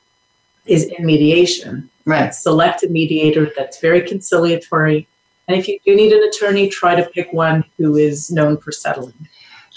[0.66, 1.88] is in mediation.
[2.04, 2.34] Right.
[2.34, 5.06] Select a mediator that's very conciliatory.
[5.46, 8.72] And if you do need an attorney, try to pick one who is known for
[8.72, 9.28] settling.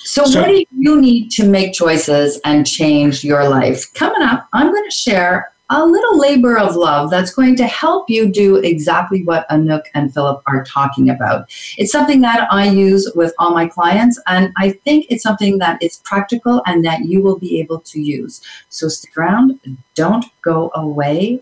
[0.04, 3.93] So, so, what do you need to make choices and change your life?
[3.93, 8.10] Coming up, I'm going to share a little labor of love that's going to help
[8.10, 11.49] you do exactly what Anouk and Philip are talking about.
[11.77, 15.81] It's something that I use with all my clients, and I think it's something that
[15.81, 18.41] is practical and that you will be able to use.
[18.67, 19.60] So stick around,
[19.95, 21.41] don't go away.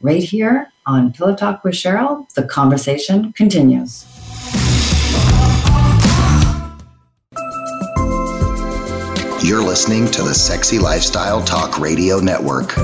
[0.00, 4.06] Right here on Pillow Talk with Cheryl, the conversation continues.
[9.42, 12.76] You're listening to the Sexy Lifestyle Talk Radio Network.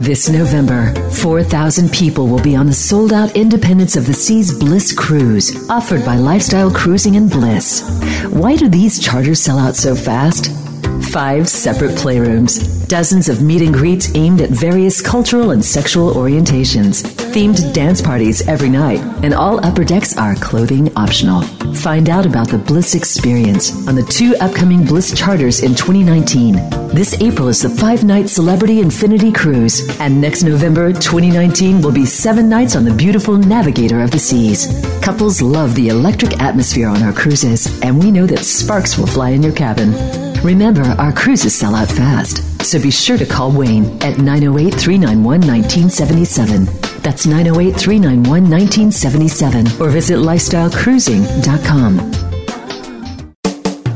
[0.00, 4.92] This November, 4,000 people will be on the sold out Independence of the Seas Bliss
[4.92, 7.82] Cruise, offered by Lifestyle Cruising and Bliss.
[8.30, 10.67] Why do these charters sell out so fast?
[11.12, 17.02] Five separate playrooms, dozens of meet and greets aimed at various cultural and sexual orientations,
[17.32, 21.42] themed dance parties every night, and all upper decks are clothing optional.
[21.76, 26.54] Find out about the Bliss experience on the two upcoming Bliss charters in 2019.
[26.88, 32.04] This April is the five night Celebrity Infinity Cruise, and next November 2019 will be
[32.04, 34.66] seven nights on the beautiful Navigator of the Seas.
[35.02, 39.30] Couples love the electric atmosphere on our cruises, and we know that sparks will fly
[39.30, 40.27] in your cabin.
[40.42, 45.40] Remember, our cruises sell out fast, so be sure to call Wayne at 908 391
[45.40, 46.64] 1977.
[47.02, 51.98] That's 908 391 1977 or visit lifestylecruising.com.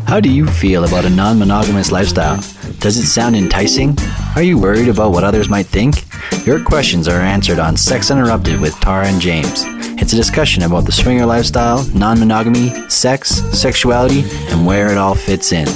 [0.06, 2.36] How do you feel about a non monogamous lifestyle?
[2.80, 3.96] Does it sound enticing?
[4.34, 6.04] Are you worried about what others might think?
[6.44, 9.64] Your questions are answered on Sex Interrupted with Tara and James.
[10.02, 15.14] It's a discussion about the swinger lifestyle, non monogamy, sex, sexuality, and where it all
[15.14, 15.68] fits in.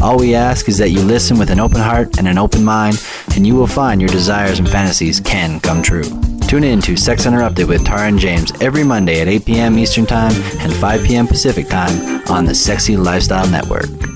[0.00, 3.02] All we ask is that you listen with an open heart and an open mind,
[3.34, 6.04] and you will find your desires and fantasies can come true.
[6.46, 9.78] Tune in to Sex Interrupted with Tara and James every Monday at 8 p.m.
[9.78, 11.26] Eastern Time and 5 p.m.
[11.26, 14.15] Pacific Time on the Sexy Lifestyle Network.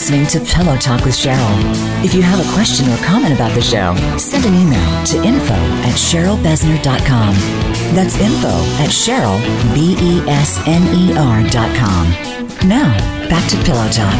[0.00, 2.02] Listening to Pillow Talk with Cheryl.
[2.02, 5.52] If you have a question or comment about the show, send an email to info
[5.52, 7.34] at cherylbesner.com.
[7.94, 8.48] That's info
[8.80, 9.38] at cheryl,
[9.74, 12.10] B-E-S-N-E-R dot com.
[12.66, 12.88] Now,
[13.28, 14.18] back to Pillow Talk.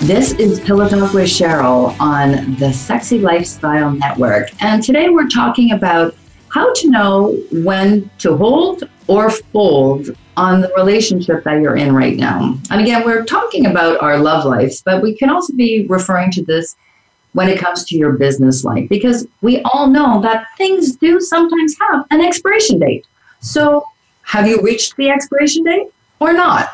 [0.00, 4.50] This is Pillow Talk with Cheryl on the Sexy Lifestyle Network.
[4.60, 6.16] And today we're talking about
[6.48, 12.16] how to know when to hold or fold on the relationship that you're in right
[12.16, 12.58] now.
[12.70, 16.44] And again, we're talking about our love lives, but we can also be referring to
[16.44, 16.76] this
[17.32, 21.76] when it comes to your business life because we all know that things do sometimes
[21.80, 23.06] have an expiration date.
[23.40, 23.84] So,
[24.22, 26.70] have you reached the expiration date or not?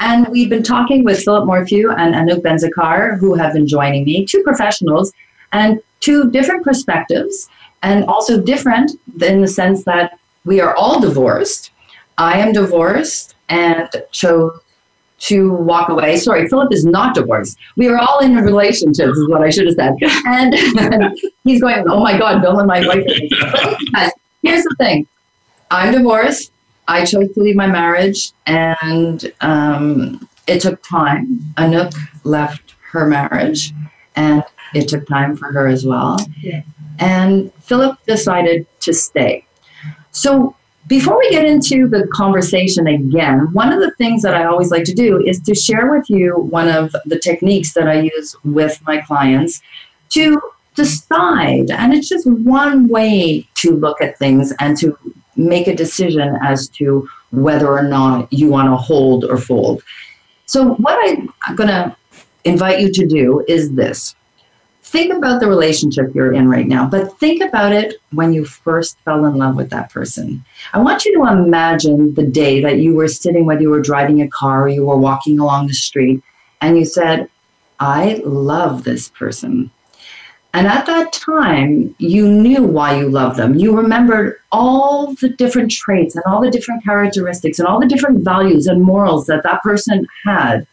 [0.00, 4.24] And we've been talking with Philip Morphew and Anouk Benzakar, who have been joining me,
[4.24, 5.12] two professionals
[5.52, 7.48] and two different perspectives,
[7.82, 11.70] and also different in the sense that we are all divorced.
[12.18, 14.60] I am divorced and chose
[15.20, 16.16] to walk away.
[16.16, 17.56] Sorry, Philip is not divorced.
[17.76, 19.94] We are all in relationships, is what I should have said.
[20.26, 23.04] And, and he's going, oh my God, Bill and my wife.
[24.42, 25.06] Here's the thing
[25.70, 26.52] I'm divorced.
[26.86, 31.38] I chose to leave my marriage, and um, it took time.
[31.56, 33.72] Anouk left her marriage,
[34.16, 36.18] and it took time for her as well.
[36.98, 39.46] And Philip decided to stay.
[40.10, 40.54] So
[40.86, 44.84] before we get into the conversation again, one of the things that I always like
[44.84, 48.78] to do is to share with you one of the techniques that I use with
[48.86, 49.62] my clients
[50.10, 50.40] to
[50.74, 51.70] decide.
[51.70, 54.98] And it's just one way to look at things and to
[55.36, 59.82] make a decision as to whether or not you want to hold or fold.
[60.46, 61.96] So, what I'm going to
[62.44, 64.14] invite you to do is this
[64.94, 68.96] think about the relationship you're in right now, but think about it when you first
[69.00, 70.44] fell in love with that person.
[70.72, 74.22] I want you to imagine the day that you were sitting, whether you were driving
[74.22, 76.22] a car or you were walking along the street,
[76.60, 77.28] and you said,
[77.80, 79.72] I love this person.
[80.52, 83.56] And at that time, you knew why you loved them.
[83.56, 88.24] You remembered all the different traits and all the different characteristics and all the different
[88.24, 90.68] values and morals that that person had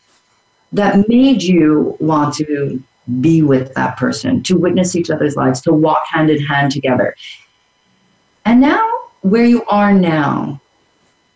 [0.73, 2.83] that made you want to
[3.19, 7.15] be with that person, to witness each other's lives, to walk hand in hand together.
[8.45, 8.89] And now,
[9.21, 10.61] where you are now,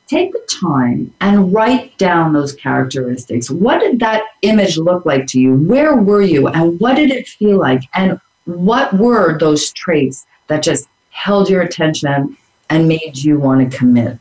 [0.08, 3.50] take the time and write down those characteristics.
[3.50, 5.56] What did that image look like to you?
[5.56, 6.48] Where were you?
[6.48, 7.82] And what did it feel like?
[7.94, 12.38] And what were those traits that just held your attention
[12.70, 14.20] and made you want to commit?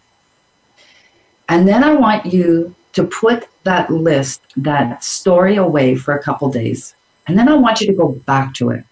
[1.48, 6.50] And then I want you to put that list, that story away for a couple
[6.50, 6.94] days.
[7.26, 8.84] And then I want you to go back to it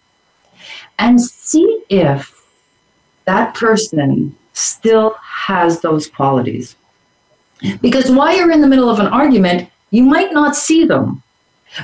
[0.98, 2.42] and see if
[3.24, 6.76] that person still has those qualities.
[7.80, 11.22] Because while you're in the middle of an argument, you might not see them.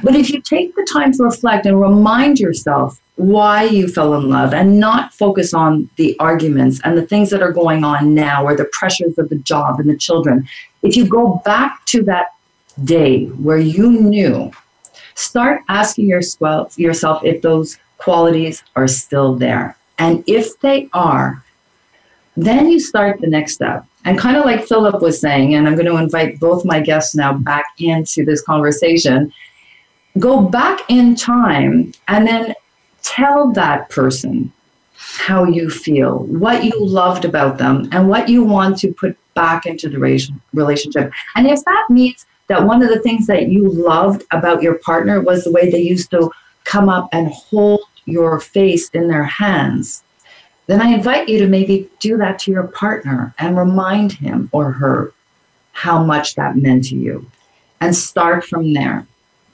[0.02, 4.28] But if you take the time to reflect and remind yourself why you fell in
[4.28, 8.44] love and not focus on the arguments and the things that are going on now
[8.44, 10.48] or the pressures of the job and the children,
[10.82, 12.34] if you go back to that
[12.84, 14.52] day where you knew,
[15.18, 19.76] start asking yourself, yourself if those qualities are still there.
[19.98, 21.42] And if they are,
[22.36, 23.84] then you start the next step.
[24.04, 27.14] And kind of like Philip was saying, and I'm going to invite both my guests
[27.16, 29.32] now back into this conversation,
[30.18, 32.54] go back in time and then
[33.02, 34.52] tell that person
[34.94, 39.66] how you feel, what you loved about them, and what you want to put back
[39.66, 39.98] into the
[40.52, 41.12] relationship.
[41.34, 45.20] And if that means that one of the things that you loved about your partner
[45.20, 46.30] was the way they used to
[46.64, 50.02] come up and hold your face in their hands,
[50.66, 54.72] then I invite you to maybe do that to your partner and remind him or
[54.72, 55.12] her
[55.72, 57.30] how much that meant to you
[57.80, 59.06] and start from there.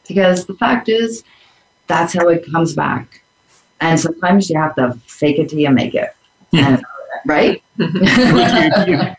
[0.09, 1.25] Because the fact is,
[1.87, 3.23] that's how it comes back.
[3.81, 6.15] And sometimes you have to fake it till you make it.
[6.53, 6.85] And,
[7.27, 7.63] right?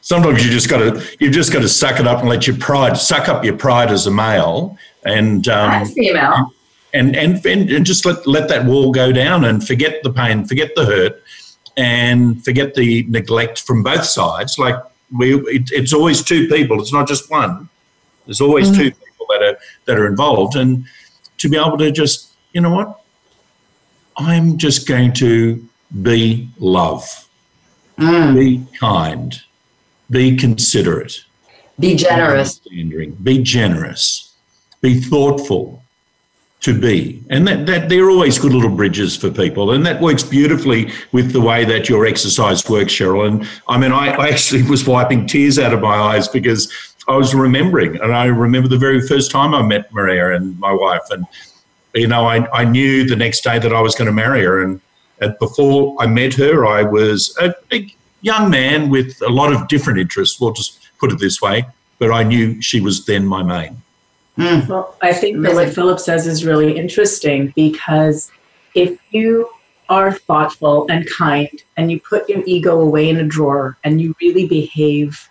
[0.00, 2.56] sometimes you just got to you just got to suck it up and let your
[2.56, 6.52] pride suck up your pride as a male and um, female
[6.94, 10.44] and, and and and just let let that wall go down and forget the pain,
[10.44, 11.22] forget the hurt,
[11.76, 14.58] and forget the neglect from both sides.
[14.58, 14.76] Like
[15.14, 16.80] we, it, it's always two people.
[16.80, 17.68] It's not just one.
[18.26, 18.80] There's always mm-hmm.
[18.80, 20.86] two people that are that are involved, and
[21.38, 23.00] to be able to just you know what,
[24.16, 25.68] I'm just going to
[26.02, 27.28] be love,
[27.98, 28.34] mm.
[28.34, 29.42] be kind,
[30.10, 31.24] be considerate,
[31.78, 34.34] be generous, be generous,
[34.80, 35.82] be thoughtful
[36.64, 37.22] to be.
[37.28, 39.72] And that, that they're always good little bridges for people.
[39.72, 43.28] And that works beautifully with the way that your exercise works, Cheryl.
[43.28, 46.72] And I mean, I, I actually was wiping tears out of my eyes because
[47.06, 48.00] I was remembering.
[48.00, 51.02] And I remember the very first time I met Maria and my wife.
[51.10, 51.26] And,
[51.94, 54.62] you know, I, I knew the next day that I was going to marry her.
[54.62, 54.80] And
[55.28, 59.98] before I met her, I was a, a young man with a lot of different
[59.98, 60.40] interests.
[60.40, 61.66] We'll just put it this way.
[61.98, 63.82] But I knew she was then my main.
[64.38, 64.66] Mm.
[64.66, 68.32] Well, I think that what Philip says is really interesting because
[68.74, 69.48] if you
[69.88, 74.14] are thoughtful and kind and you put your ego away in a drawer and you
[74.20, 75.28] really behave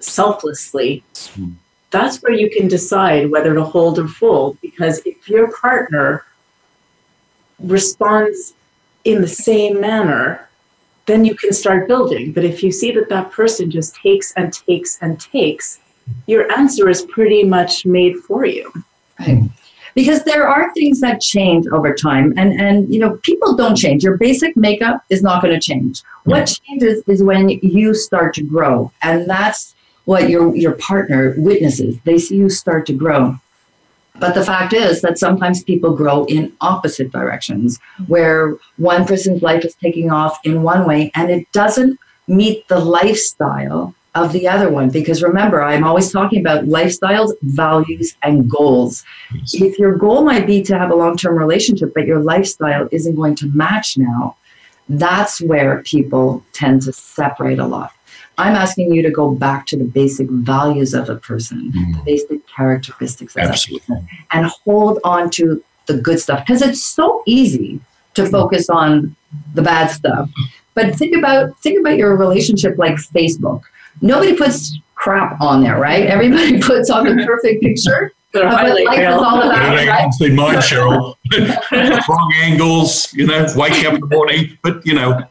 [0.00, 1.52] selflessly, mm.
[1.90, 4.58] that's where you can decide whether to hold or fold.
[4.62, 6.24] Because if your partner
[7.58, 8.54] responds
[9.08, 10.48] in the same manner,
[11.06, 12.32] then you can start building.
[12.32, 15.80] But if you see that that person just takes and takes and takes,
[16.26, 18.70] your answer is pretty much made for you.
[19.18, 19.44] Right.
[19.94, 24.04] Because there are things that change over time, and and you know people don't change.
[24.04, 26.02] Your basic makeup is not going to change.
[26.24, 31.98] What changes is when you start to grow, and that's what your your partner witnesses.
[32.04, 33.40] They see you start to grow.
[34.18, 39.64] But the fact is that sometimes people grow in opposite directions, where one person's life
[39.64, 44.70] is taking off in one way and it doesn't meet the lifestyle of the other
[44.70, 44.90] one.
[44.90, 49.04] Because remember, I'm always talking about lifestyles, values, and goals.
[49.52, 53.14] If your goal might be to have a long term relationship, but your lifestyle isn't
[53.14, 54.36] going to match now,
[54.88, 57.92] that's where people tend to separate a lot.
[58.38, 61.96] I'm asking you to go back to the basic values of a person, mm.
[61.96, 63.94] the basic characteristics of Absolutely.
[63.94, 66.44] a person, and hold on to the good stuff.
[66.46, 67.80] Because it's so easy
[68.14, 68.30] to mm-hmm.
[68.32, 69.16] focus on
[69.54, 70.28] the bad stuff.
[70.74, 73.62] But think about think about your relationship like Facebook
[74.00, 76.06] nobody puts crap on there, right?
[76.06, 78.12] Everybody puts on the perfect picture.
[78.34, 80.12] Of what life is all about, right?
[80.12, 81.14] See mine, Cheryl.
[82.08, 84.58] Wrong angles, you know, waking up in the morning.
[84.62, 85.22] But, you know,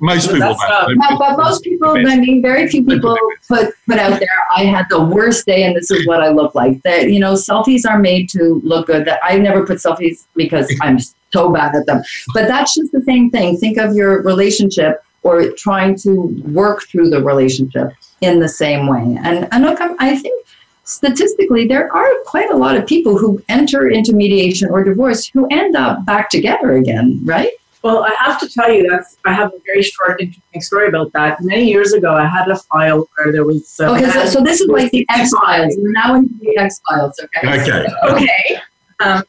[0.00, 0.98] most people don't.
[0.98, 3.16] No, but most people, I mean, very few people
[3.48, 6.54] put, put out there, I had the worst day and this is what I look
[6.54, 6.82] like.
[6.82, 9.06] That, you know, selfies are made to look good.
[9.06, 10.98] That I never put selfies because I'm
[11.32, 12.02] so bad at them.
[12.34, 13.56] But that's just the same thing.
[13.56, 19.18] Think of your relationship or trying to work through the relationship in the same way.
[19.22, 20.46] And, and look, I think
[20.84, 25.46] statistically, there are quite a lot of people who enter into mediation or divorce who
[25.50, 27.52] end up back together again, right?
[27.82, 31.12] Well, I have to tell you that I have a very short, interesting story about
[31.12, 31.38] that.
[31.40, 33.80] Many years ago, I had a file where there was.
[33.80, 35.74] Uh, okay, so, so this is like the X Files.
[35.78, 37.18] We're now into the X Files.
[37.22, 37.60] Okay.
[37.60, 37.86] Okay.
[38.04, 38.60] okay.
[39.00, 39.22] Um,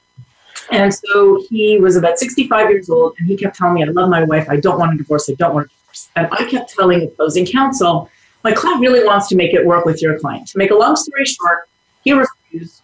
[0.72, 4.10] and so he was about 65 years old, and he kept telling me, "I love
[4.10, 4.50] my wife.
[4.50, 5.30] I don't want a divorce.
[5.30, 8.10] I don't want a divorce." And I kept telling opposing counsel,
[8.44, 10.48] my client really wants to make it work with your client.
[10.50, 11.70] To make a long story short,
[12.04, 12.82] he refused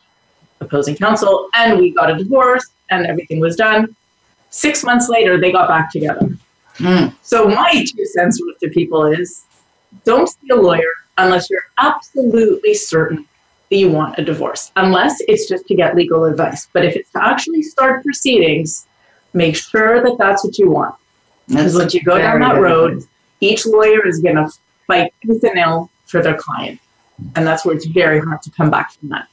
[0.59, 3.95] opposing counsel and we got a divorce and everything was done.
[4.49, 6.29] Six months later, they got back together.
[6.77, 7.13] Mm.
[7.21, 9.43] So my two cents worth to people is
[10.05, 13.27] don't see a lawyer unless you're absolutely certain
[13.69, 16.67] that you want a divorce, unless it's just to get legal advice.
[16.71, 18.87] But if it's to actually start proceedings,
[19.33, 20.95] make sure that that's what you want.
[21.47, 23.03] Because once you go down that road,
[23.39, 24.49] each lawyer is going to
[24.85, 26.79] fight tooth and nail for their client.
[27.35, 29.27] And that's where it's very hard to come back from that.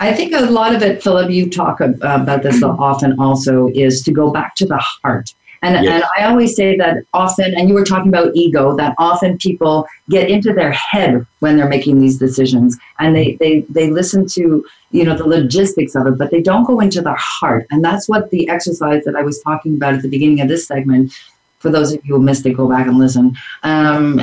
[0.00, 4.12] I think a lot of it, Philip, you talk about this often also, is to
[4.12, 5.34] go back to the heart.
[5.62, 5.92] And, yes.
[5.92, 9.86] and I always say that often, and you were talking about ego, that often people
[10.08, 14.64] get into their head when they're making these decisions and they, they, they listen to,
[14.90, 17.66] you know, the logistics of it, but they don't go into their heart.
[17.70, 20.66] And that's what the exercise that I was talking about at the beginning of this
[20.66, 21.12] segment,
[21.58, 24.22] for those of you who missed it, go back and listen, um,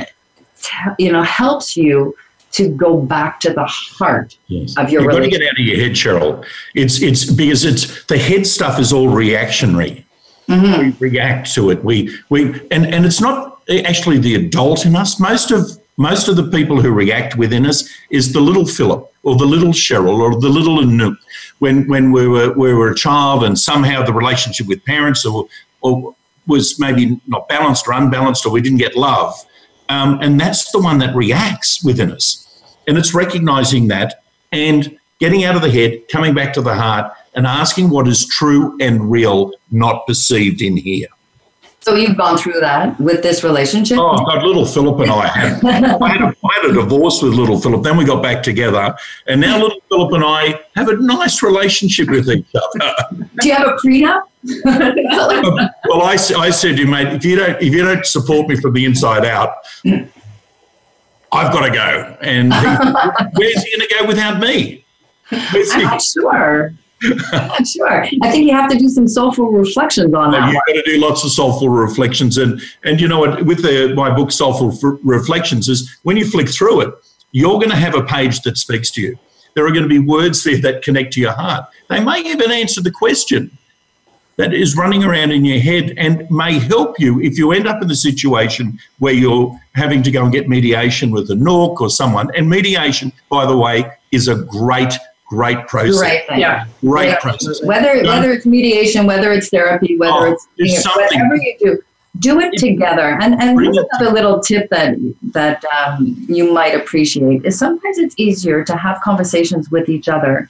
[0.60, 2.16] t- you know, helps you
[2.52, 4.76] to go back to the heart yes.
[4.76, 6.44] of your You've got to get out of your head, Cheryl.
[6.74, 10.06] It's it's because it's the head stuff is all reactionary.
[10.48, 10.98] Mm-hmm.
[11.00, 11.84] We react to it.
[11.84, 15.20] We we and and it's not actually the adult in us.
[15.20, 19.36] Most of most of the people who react within us is the little Philip or
[19.36, 21.16] the little Cheryl or the little Anouk.
[21.58, 25.48] When when we were we were a child and somehow the relationship with parents or
[25.82, 26.14] or
[26.46, 29.34] was maybe not balanced or unbalanced or we didn't get love.
[29.88, 32.44] Um, and that's the one that reacts within us.
[32.86, 34.22] And it's recognizing that
[34.52, 38.26] and getting out of the head, coming back to the heart, and asking what is
[38.26, 41.08] true and real, not perceived in here.
[41.80, 43.98] So you've gone through that with this relationship?
[43.98, 45.64] Oh, I've little Philip and I have.
[46.02, 47.82] I, had a, I had a divorce with little Philip.
[47.82, 48.94] Then we got back together,
[49.26, 52.94] and now little Philip and I have a nice relationship with each other.
[53.40, 54.22] Do you have a prenup?
[55.88, 58.56] well, I, I said to you, mate, if you don't if you don't support me
[58.56, 59.54] from the inside out,
[61.32, 62.16] I've got to go.
[62.20, 62.66] And he,
[63.34, 64.84] where's he going to go without me?
[65.30, 66.72] I'm not sure.
[67.64, 68.04] Sure.
[68.04, 70.46] I think you have to do some soulful reflections on that.
[70.46, 73.44] You've got to do lots of soulful reflections, and and you know what?
[73.44, 76.94] With the, my book, Soulful Reflections, is when you flick through it,
[77.32, 79.18] you're going to have a page that speaks to you.
[79.54, 81.66] There are going to be words there that connect to your heart.
[81.88, 83.56] They may even answer the question
[84.36, 87.82] that is running around in your head and may help you if you end up
[87.82, 92.30] in the situation where you're having to go and get mediation with Anouk or someone.
[92.36, 94.94] And mediation, by the way, is a great
[95.28, 95.98] great process.
[95.98, 96.40] Great thing.
[96.40, 96.66] Yeah.
[96.80, 97.20] Great yeah.
[97.20, 97.62] process.
[97.62, 101.82] Whether whether it's mediation, whether it's therapy, whether oh, it's you know, whatever you do,
[102.18, 103.18] do it together.
[103.20, 104.96] And and here's another little tip that
[105.32, 110.48] that um, you might appreciate is sometimes it's easier to have conversations with each other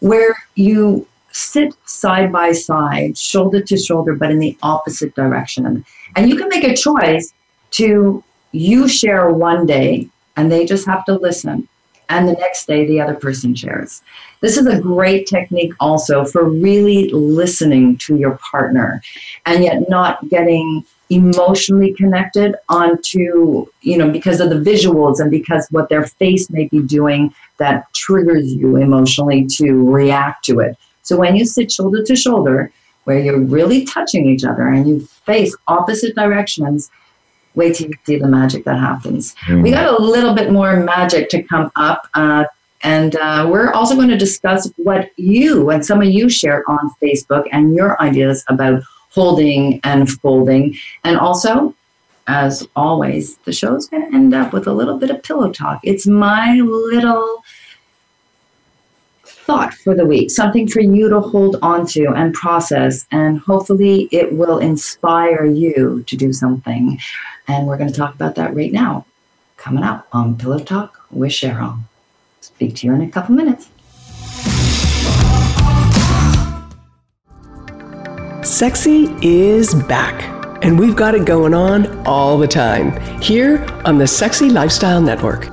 [0.00, 5.84] where you sit side by side, shoulder to shoulder, but in the opposite direction.
[6.16, 7.32] And you can make a choice
[7.72, 11.68] to you share one day and they just have to listen.
[12.08, 14.02] And the next day, the other person shares.
[14.40, 19.02] This is a great technique also for really listening to your partner
[19.46, 25.66] and yet not getting emotionally connected onto, you know, because of the visuals and because
[25.70, 30.76] what their face may be doing that triggers you emotionally to react to it.
[31.02, 32.70] So when you sit shoulder to shoulder,
[33.04, 36.90] where you're really touching each other and you face opposite directions,
[37.54, 39.34] wait till you see the magic that happens.
[39.46, 39.62] Mm.
[39.62, 42.08] We got a little bit more magic to come up.
[42.14, 42.44] Uh,
[42.82, 46.90] and uh, we're also going to discuss what you and some of you shared on
[47.02, 50.76] Facebook and your ideas about holding and folding.
[51.02, 51.74] And also,
[52.28, 55.80] as always, the show's going to end up with a little bit of pillow talk.
[55.82, 57.42] It's my little
[59.48, 63.06] thought for the week, something for you to hold on to and process.
[63.10, 67.00] And hopefully, it will inspire you to do something.
[67.48, 69.06] And we're going to talk about that right now,
[69.56, 71.78] coming up on Pillow Talk with Cheryl.
[72.42, 73.70] Speak to you in a couple minutes.
[78.46, 80.16] Sexy is back,
[80.62, 85.48] and we've got it going on all the time here on the Sexy Lifestyle Network.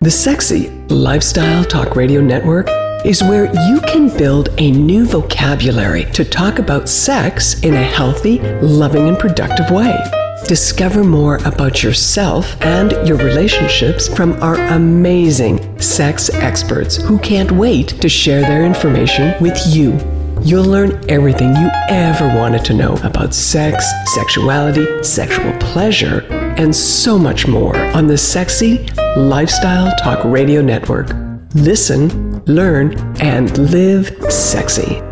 [0.00, 2.68] The Sexy Lifestyle Talk Radio Network
[3.04, 8.38] is where you can build a new vocabulary to talk about sex in a healthy,
[8.60, 9.98] loving, and productive way.
[10.46, 17.88] Discover more about yourself and your relationships from our amazing sex experts who can't wait
[18.00, 19.98] to share their information with you.
[20.42, 26.26] You'll learn everything you ever wanted to know about sex, sexuality, sexual pleasure,
[26.56, 28.84] and so much more on the Sexy
[29.16, 31.10] Lifestyle Talk Radio Network.
[31.54, 35.11] Listen, learn, and live sexy.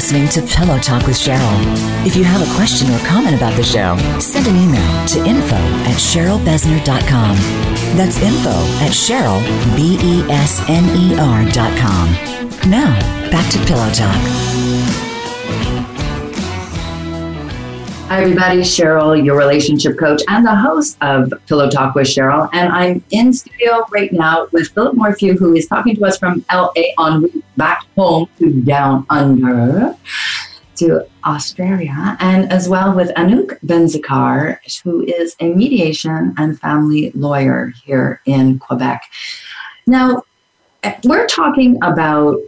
[0.00, 2.06] Listening to Pillow Talk with Cheryl.
[2.06, 5.56] If you have a question or comment about the show, send an email to info
[5.56, 7.36] at cherylbesner.com.
[7.98, 9.42] That's info at cheryl,
[9.76, 12.08] B-E-S-N-E-R dot com.
[12.70, 12.98] Now,
[13.30, 15.89] back to Pillow Talk.
[18.10, 18.62] Hi, everybody.
[18.62, 22.50] Cheryl, your relationship coach and the host of Pillow Talk with Cheryl.
[22.52, 26.44] And I'm in studio right now with Philip Morphew, who is talking to us from
[26.52, 29.94] LA on route back home to down under
[30.78, 37.72] to Australia, and as well with Anouk Benzikar, who is a mediation and family lawyer
[37.84, 39.04] here in Quebec.
[39.86, 40.24] Now,
[41.04, 42.40] we're talking about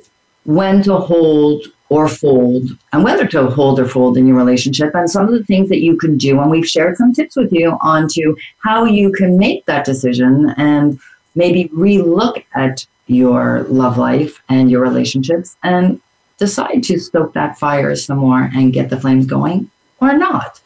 [0.44, 5.10] when to hold or fold and whether to hold or fold in your relationship and
[5.10, 7.76] some of the things that you can do and we've shared some tips with you
[7.82, 8.34] on to
[8.64, 10.98] how you can make that decision and
[11.34, 16.00] maybe relook at your love life and your relationships and
[16.38, 19.70] decide to stoke that fire some more and get the flames going
[20.00, 20.62] or not.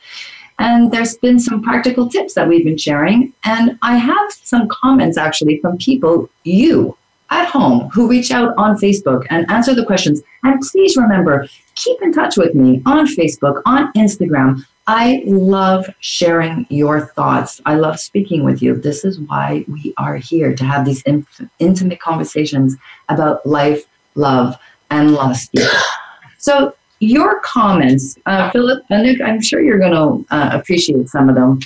[0.60, 5.18] And there's been some practical tips that we've been sharing and i have some comments
[5.18, 6.96] actually from people you
[7.30, 10.22] at home who reach out on Facebook and answer the questions.
[10.44, 14.64] And please remember, keep in touch with me on Facebook, on Instagram.
[14.86, 17.60] I love sharing your thoughts.
[17.66, 18.76] I love speaking with you.
[18.76, 21.26] This is why we are here to have these in-
[21.58, 22.76] intimate conversations
[23.08, 24.56] about life, love,
[24.90, 25.54] and lust.
[26.38, 31.34] So, your comments, uh, Philip, and I'm sure you're going to uh, appreciate some of
[31.34, 31.58] them.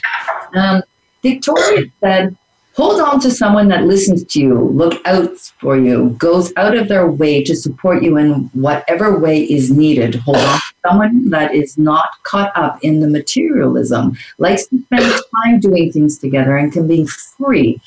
[0.54, 0.82] Um,
[1.22, 2.36] Victoria said,
[2.74, 6.88] Hold on to someone that listens to you, look out for you, goes out of
[6.88, 10.14] their way to support you in whatever way is needed.
[10.14, 15.22] Hold on to someone that is not caught up in the materialism, likes to spend
[15.44, 17.80] time doing things together and can be free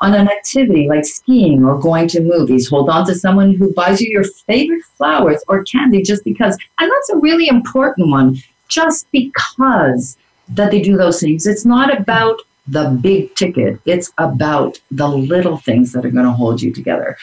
[0.00, 2.68] on an activity like skiing or going to movies.
[2.68, 6.56] Hold on to someone who buys you your favorite flowers or candy just because.
[6.78, 10.16] And that's a really important one, just because
[10.48, 11.46] that they do those things.
[11.46, 13.80] It's not about the big ticket.
[13.84, 17.16] It's about the little things that are going to hold you together.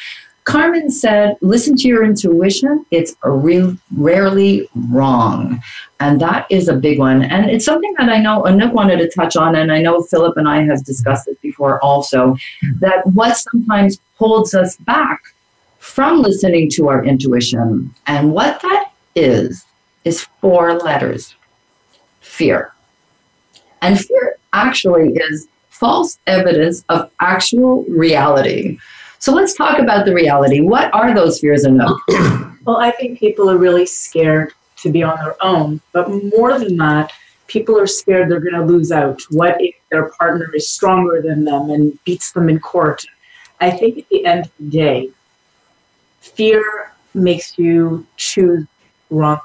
[0.45, 2.83] Carmen said, listen to your intuition.
[2.89, 5.61] It's real, rarely wrong.
[5.99, 7.21] And that is a big one.
[7.21, 10.37] And it's something that I know Anouk wanted to touch on, and I know Philip
[10.37, 12.35] and I have discussed it before also,
[12.79, 15.21] that what sometimes holds us back
[15.77, 17.93] from listening to our intuition.
[18.07, 19.65] And what that is,
[20.03, 21.35] is four letters
[22.21, 22.73] fear.
[23.81, 28.77] And fear actually is false evidence of actual reality.
[29.19, 30.61] So let's talk about the reality.
[30.61, 31.97] What are those fears Anouk?
[32.65, 36.77] well, I think people are really scared to be on their own, but more than
[36.77, 37.11] that,
[37.47, 39.21] people are scared they're going to lose out.
[39.31, 43.05] What if their partner is stronger than them and beats them in court?
[43.59, 45.09] I think at the end of the day,
[46.21, 48.65] fear makes you choose
[49.09, 49.43] wrongly.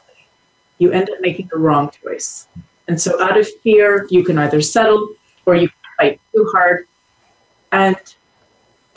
[0.78, 2.46] You end up making the wrong choice.
[2.88, 5.14] And so, out of fear, you can either settle
[5.46, 6.86] or you fight too hard.
[7.72, 7.96] And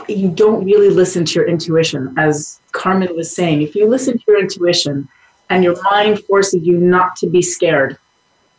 [0.08, 2.14] you don't really listen to your intuition.
[2.18, 5.08] As Carmen was saying, if you listen to your intuition
[5.50, 7.98] and your mind forces you not to be scared,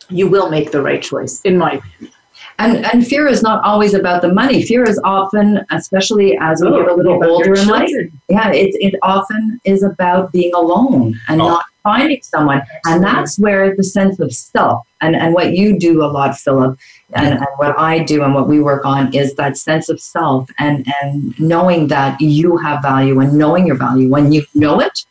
[0.09, 2.13] you will make the right choice, in my opinion.
[2.61, 4.63] And, and fear is not always about the money.
[4.63, 7.91] Fear is often, especially as we oh, get a little older in life,
[8.29, 11.49] yeah, it, it often is about being alone and oh.
[11.49, 12.63] not finding someone.
[12.87, 16.79] And that's where the sense of self and, and what you do a lot, Philip,
[17.15, 20.51] and, and, what I do and what we work on is that sense of self
[20.59, 24.09] and, and knowing that you have value and knowing your value.
[24.09, 25.07] When you know it,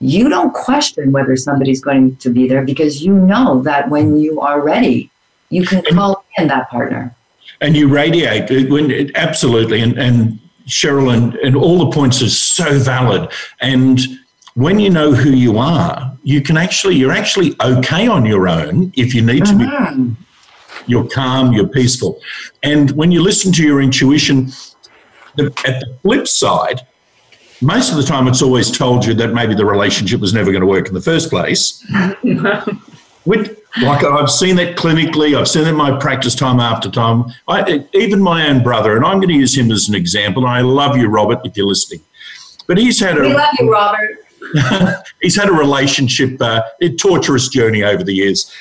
[0.00, 4.40] you don't question whether somebody's going to be there because you know that when you
[4.40, 5.10] are ready,
[5.50, 7.14] you can call in that partner.
[7.60, 12.78] And you radiate when absolutely and, and Cheryl and, and all the points are so
[12.78, 13.30] valid.
[13.60, 14.00] And
[14.56, 18.90] when you know who you are, you can actually you're actually okay on your own
[18.96, 20.04] if you need to mm-hmm.
[20.04, 20.16] be.
[20.88, 22.20] You're calm, you're peaceful,
[22.62, 24.52] and when you listen to your intuition,
[25.36, 26.86] the, at the flip side,
[27.60, 30.60] most of the time it's always told you that maybe the relationship was never going
[30.60, 31.84] to work in the first place.
[33.24, 37.24] With, like I've seen that clinically, I've seen that in my practice time after time.
[37.48, 40.46] I, even my own brother, and I'm going to use him as an example.
[40.46, 42.02] I love you, Robert, if you're listening.
[42.68, 43.22] But he's had a.
[43.22, 44.25] We love you, Robert.
[45.22, 48.52] he's had a relationship, uh, a torturous journey over the years.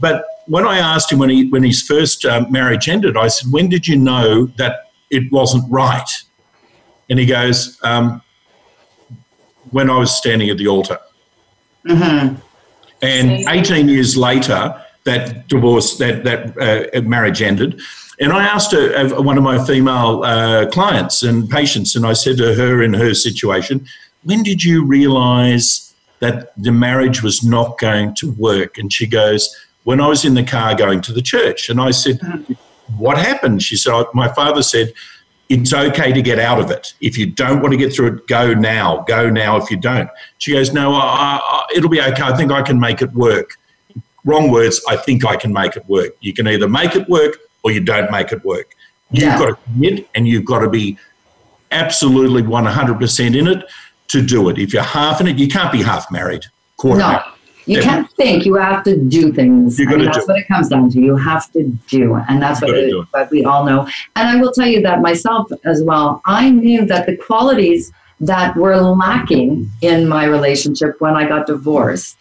[0.00, 3.52] But when I asked him when he when his first uh, marriage ended, I said,
[3.52, 6.10] "When did you know that it wasn't right?"
[7.08, 8.22] And he goes, um,
[9.70, 10.98] "When I was standing at the altar."
[11.86, 12.36] Mm-hmm.
[13.02, 17.80] And 18 years later, that divorce, that that uh, marriage ended.
[18.20, 22.12] And I asked her, uh, one of my female uh, clients and patients, and I
[22.12, 23.86] said to her in her situation,
[24.24, 29.54] "When did you realise that the marriage was not going to work?" And she goes,
[29.84, 32.54] "When I was in the car going to the church." And I said, uh-huh.
[32.98, 34.92] "What happened?" She said, oh, "My father said."
[35.48, 36.94] It's okay to get out of it.
[37.02, 39.04] If you don't want to get through it, go now.
[39.06, 40.08] Go now if you don't.
[40.38, 42.22] She goes, No, I, I, it'll be okay.
[42.22, 43.58] I think I can make it work
[44.24, 46.12] wrong words, I think I can make it work.
[46.20, 48.74] You can either make it work or you don't make it work.
[49.10, 49.38] You've Yeah.
[49.38, 50.98] got to commit and you've got to be
[51.70, 53.64] absolutely 100% in it
[54.12, 54.58] to do it.
[54.58, 56.44] If you're half in it, you can't be half married.
[56.76, 57.24] Quarter No, married.
[57.66, 58.44] you can't think.
[58.44, 59.78] You have to do things.
[59.78, 61.00] You I mean, that's do what it comes down to.
[61.00, 63.08] You have to do, and that's what, gotta it, do it.
[63.10, 63.88] what we all know.
[64.16, 66.22] And I will tell you that myself as well.
[66.26, 72.16] I knew that the qualities that were lacking in my relationship when I got divorced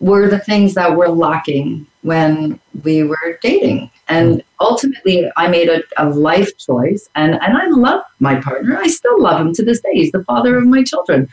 [0.00, 3.90] were the things that were lacking when we were dating.
[4.08, 8.78] And ultimately, I made a, a life choice, and, and I love my partner.
[8.78, 9.92] I still love him to this day.
[9.92, 11.28] He's the father of my children.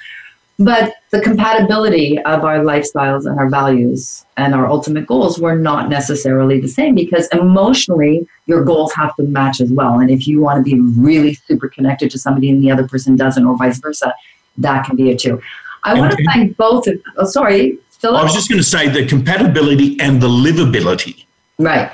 [0.60, 5.88] But the compatibility of our lifestyles and our values and our ultimate goals were not
[5.88, 10.00] necessarily the same because emotionally, your goals have to match as well.
[10.00, 13.16] And if you want to be really super connected to somebody and the other person
[13.16, 14.14] doesn't, or vice versa,
[14.58, 15.40] that can be it too.
[15.84, 18.22] I want to thank both of, oh, sorry, Philip.
[18.22, 21.26] I was just going to say the compatibility and the livability.
[21.58, 21.92] right.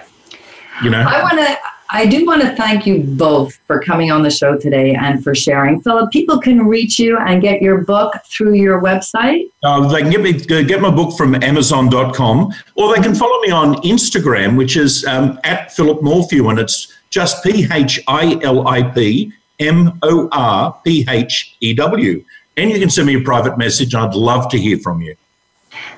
[0.84, 1.58] You know, I want to.
[1.96, 5.36] I do want to thank you both for coming on the show today and for
[5.36, 5.80] sharing.
[5.80, 9.52] Philip, people can reach you and get your book through your website.
[9.64, 13.52] Uh, they can get me get my book from Amazon.com, or they can follow me
[13.52, 18.68] on Instagram, which is um, at Philip Morphew, and it's just P H I L
[18.68, 22.26] I P M O R P H E W.
[22.58, 23.94] And you can send me a private message.
[23.94, 25.16] I'd love to hear from you.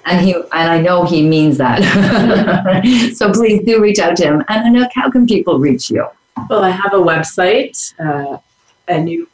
[0.05, 1.81] And he and I know he means that.
[3.15, 4.43] so please do reach out to him.
[4.49, 6.07] And Anouk, how can people reach you?
[6.49, 8.37] Well, I have a website, uh,
[8.87, 9.27] Anouk.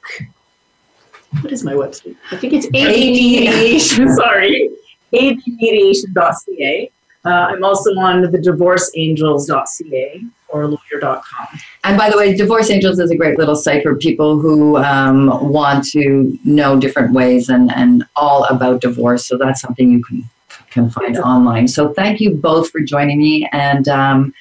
[1.41, 2.15] What is my website?
[2.31, 4.15] I think it's ADMediation.
[4.15, 4.69] Sorry,
[5.13, 6.91] admediation.ca.
[7.23, 11.47] Uh, I'm also on the divorceangels.ca or lawyer.com.
[11.83, 15.27] And by the way, Divorce Angels is a great little site for people who um,
[15.51, 19.25] want to know different ways and, and all about divorce.
[19.25, 20.29] So that's something you can
[20.71, 21.67] can find online.
[21.67, 24.33] So thank you both for joining me and um,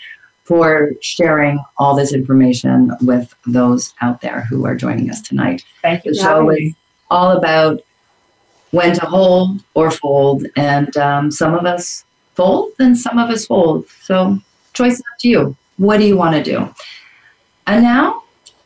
[0.44, 5.64] for sharing all this information with those out there who are joining us tonight.
[5.82, 6.72] Thank you The show is
[7.10, 7.82] all about
[8.70, 12.04] when to hold or fold, and um, some of us
[12.34, 13.88] fold and some of us hold.
[14.02, 14.38] So
[14.72, 15.56] choice is up to you.
[15.76, 16.72] What do you want to do?
[17.66, 18.22] And now,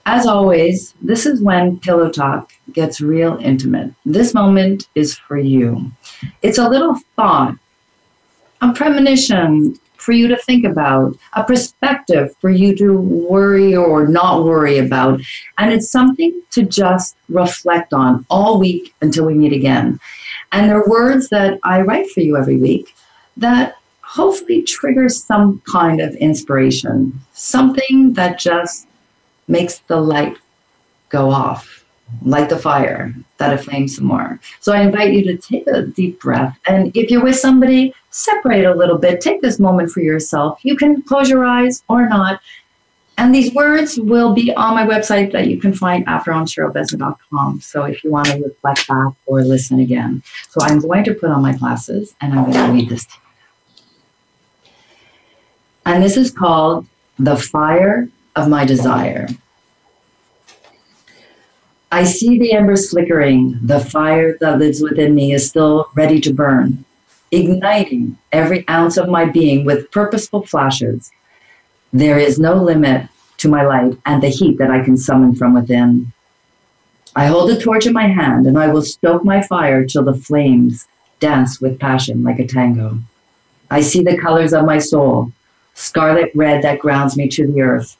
[0.06, 3.94] as always, this is when Pillow Talk gets real intimate.
[4.04, 5.90] This moment is for you.
[6.42, 7.56] It's a little thought,
[8.60, 14.44] a premonition for you to think about, a perspective for you to worry or not
[14.44, 15.20] worry about.
[15.56, 19.98] And it's something to just reflect on all week until we meet again.
[20.52, 22.94] And they're words that I write for you every week
[23.38, 28.86] that hopefully triggers some kind of inspiration, something that just
[29.48, 30.36] makes the light
[31.08, 31.84] go off,
[32.22, 34.40] light the fire, that it flames some more.
[34.60, 36.58] So I invite you to take a deep breath.
[36.66, 39.20] And if you're with somebody, separate a little bit.
[39.20, 40.60] Take this moment for yourself.
[40.62, 42.40] You can close your eyes or not.
[43.16, 47.60] And these words will be on my website that you can find after on CherylBesner.com.
[47.60, 50.22] So if you want to reflect back or listen again.
[50.50, 53.06] So I'm going to put on my glasses and I'm going to read this.
[55.86, 56.86] And this is called
[57.18, 59.28] The Fire of My Desire.
[61.92, 63.58] I see the embers flickering.
[63.62, 66.84] The fire that lives within me is still ready to burn,
[67.30, 71.12] igniting every ounce of my being with purposeful flashes.
[71.92, 73.08] There is no limit
[73.38, 76.12] to my light and the heat that I can summon from within.
[77.14, 80.14] I hold a torch in my hand and I will stoke my fire till the
[80.14, 80.88] flames
[81.20, 82.98] dance with passion like a tango.
[83.70, 85.32] I see the colors of my soul
[85.74, 87.96] scarlet red that grounds me to the earth,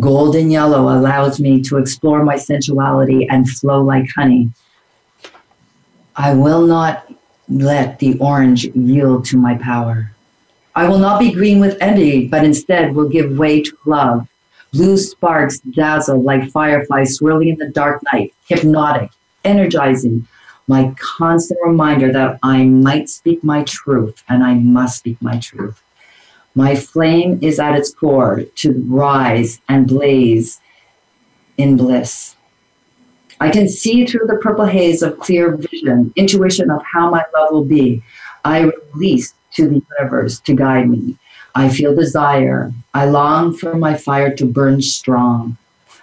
[0.00, 4.50] golden yellow allows me to explore my sensuality and flow like honey.
[6.16, 7.12] I will not
[7.48, 10.10] let the orange yield to my power.
[10.74, 14.28] I will not be green with envy, but instead will give way to love.
[14.72, 19.10] Blue sparks dazzle like fireflies swirling in the dark night, hypnotic,
[19.44, 20.26] energizing.
[20.66, 25.80] My constant reminder that I might speak my truth and I must speak my truth.
[26.56, 30.58] My flame is at its core to rise and blaze
[31.58, 32.34] in bliss.
[33.38, 37.50] I can see through the purple haze of clear vision, intuition of how my love
[37.52, 38.02] will be.
[38.42, 41.18] I release to the universe to guide me.
[41.54, 42.72] I feel desire.
[42.94, 45.58] I long for my fire to burn strong.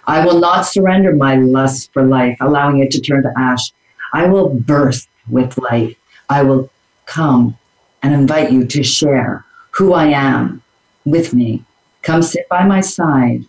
[0.06, 3.72] I will not surrender my lust for life, allowing it to turn to ash.
[4.12, 5.98] I will burst with light.
[6.28, 6.70] I will
[7.06, 7.58] come
[8.04, 9.44] and invite you to share
[9.76, 10.62] who I am
[11.04, 11.64] with me.
[12.02, 13.44] Come sit by my side.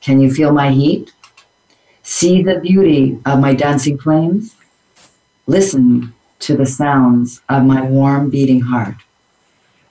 [0.00, 1.12] Can you feel my heat?
[2.02, 4.56] See the beauty of my dancing flames?
[5.46, 8.96] Listen to the sounds of my warm beating heart.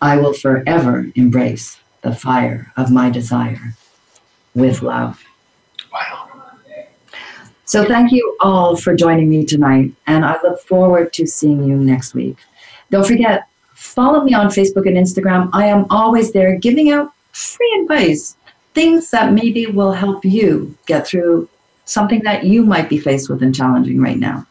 [0.02, 3.74] I will forever embrace the fire of my desire
[4.54, 5.24] with love.
[5.92, 6.30] Wow.
[7.66, 11.76] So, thank you all for joining me tonight, and I look forward to seeing you
[11.76, 12.38] next week.
[12.92, 13.48] Don't forget,
[13.78, 15.50] follow me on Facebook and Instagram.
[15.54, 18.36] I am always there giving out free advice,
[18.74, 21.48] things that maybe will help you get through
[21.86, 24.46] something that you might be faced with and challenging right now.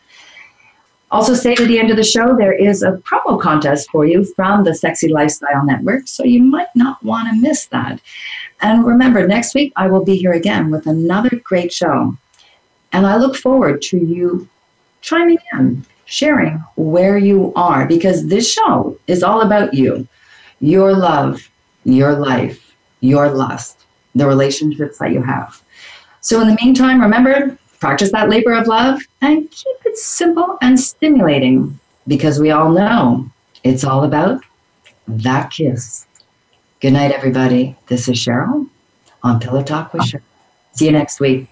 [1.10, 4.24] Also, say at the end of the show, there is a promo contest for you
[4.36, 8.00] from the Sexy Lifestyle Network, so you might not want to miss that.
[8.60, 12.16] And remember, next week I will be here again with another great show.
[12.92, 14.48] And I look forward to you
[15.00, 20.08] chiming in, sharing where you are, because this show is all about you,
[20.60, 21.50] your love,
[21.84, 23.84] your life, your lust,
[24.14, 25.62] the relationships that you have.
[26.20, 30.80] So, in the meantime, remember, practice that labor of love and keep it simple and
[30.80, 31.78] stimulating
[32.08, 33.28] because we all know
[33.62, 34.42] it's all about
[35.06, 36.06] that kiss.
[36.80, 37.76] Good night, everybody.
[37.88, 38.68] This is Cheryl
[39.22, 40.22] on Pillow Talk with Cheryl.
[40.72, 41.48] See you next week.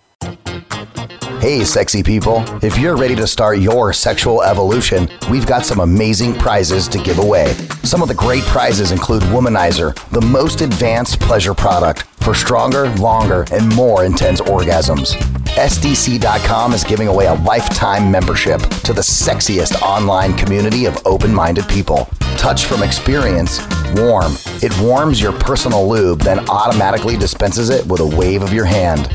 [1.44, 2.42] Hey, sexy people.
[2.64, 7.18] If you're ready to start your sexual evolution, we've got some amazing prizes to give
[7.18, 7.52] away.
[7.82, 13.44] Some of the great prizes include Womanizer, the most advanced pleasure product for stronger, longer,
[13.52, 15.16] and more intense orgasms.
[15.48, 21.68] SDC.com is giving away a lifetime membership to the sexiest online community of open minded
[21.68, 22.08] people.
[22.38, 23.60] Touch from experience,
[23.96, 24.32] warm.
[24.62, 29.14] It warms your personal lube, then automatically dispenses it with a wave of your hand.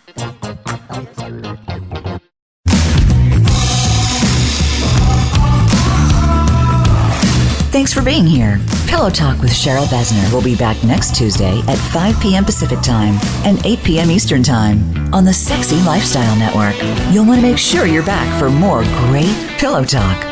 [7.71, 8.59] Thanks for being here.
[8.87, 12.43] Pillow Talk with Cheryl Besner will be back next Tuesday at 5 p.m.
[12.43, 14.11] Pacific Time and 8 p.m.
[14.11, 16.75] Eastern Time on the Sexy Lifestyle Network.
[17.13, 20.25] You'll want to make sure you're back for more great Pillow Talk.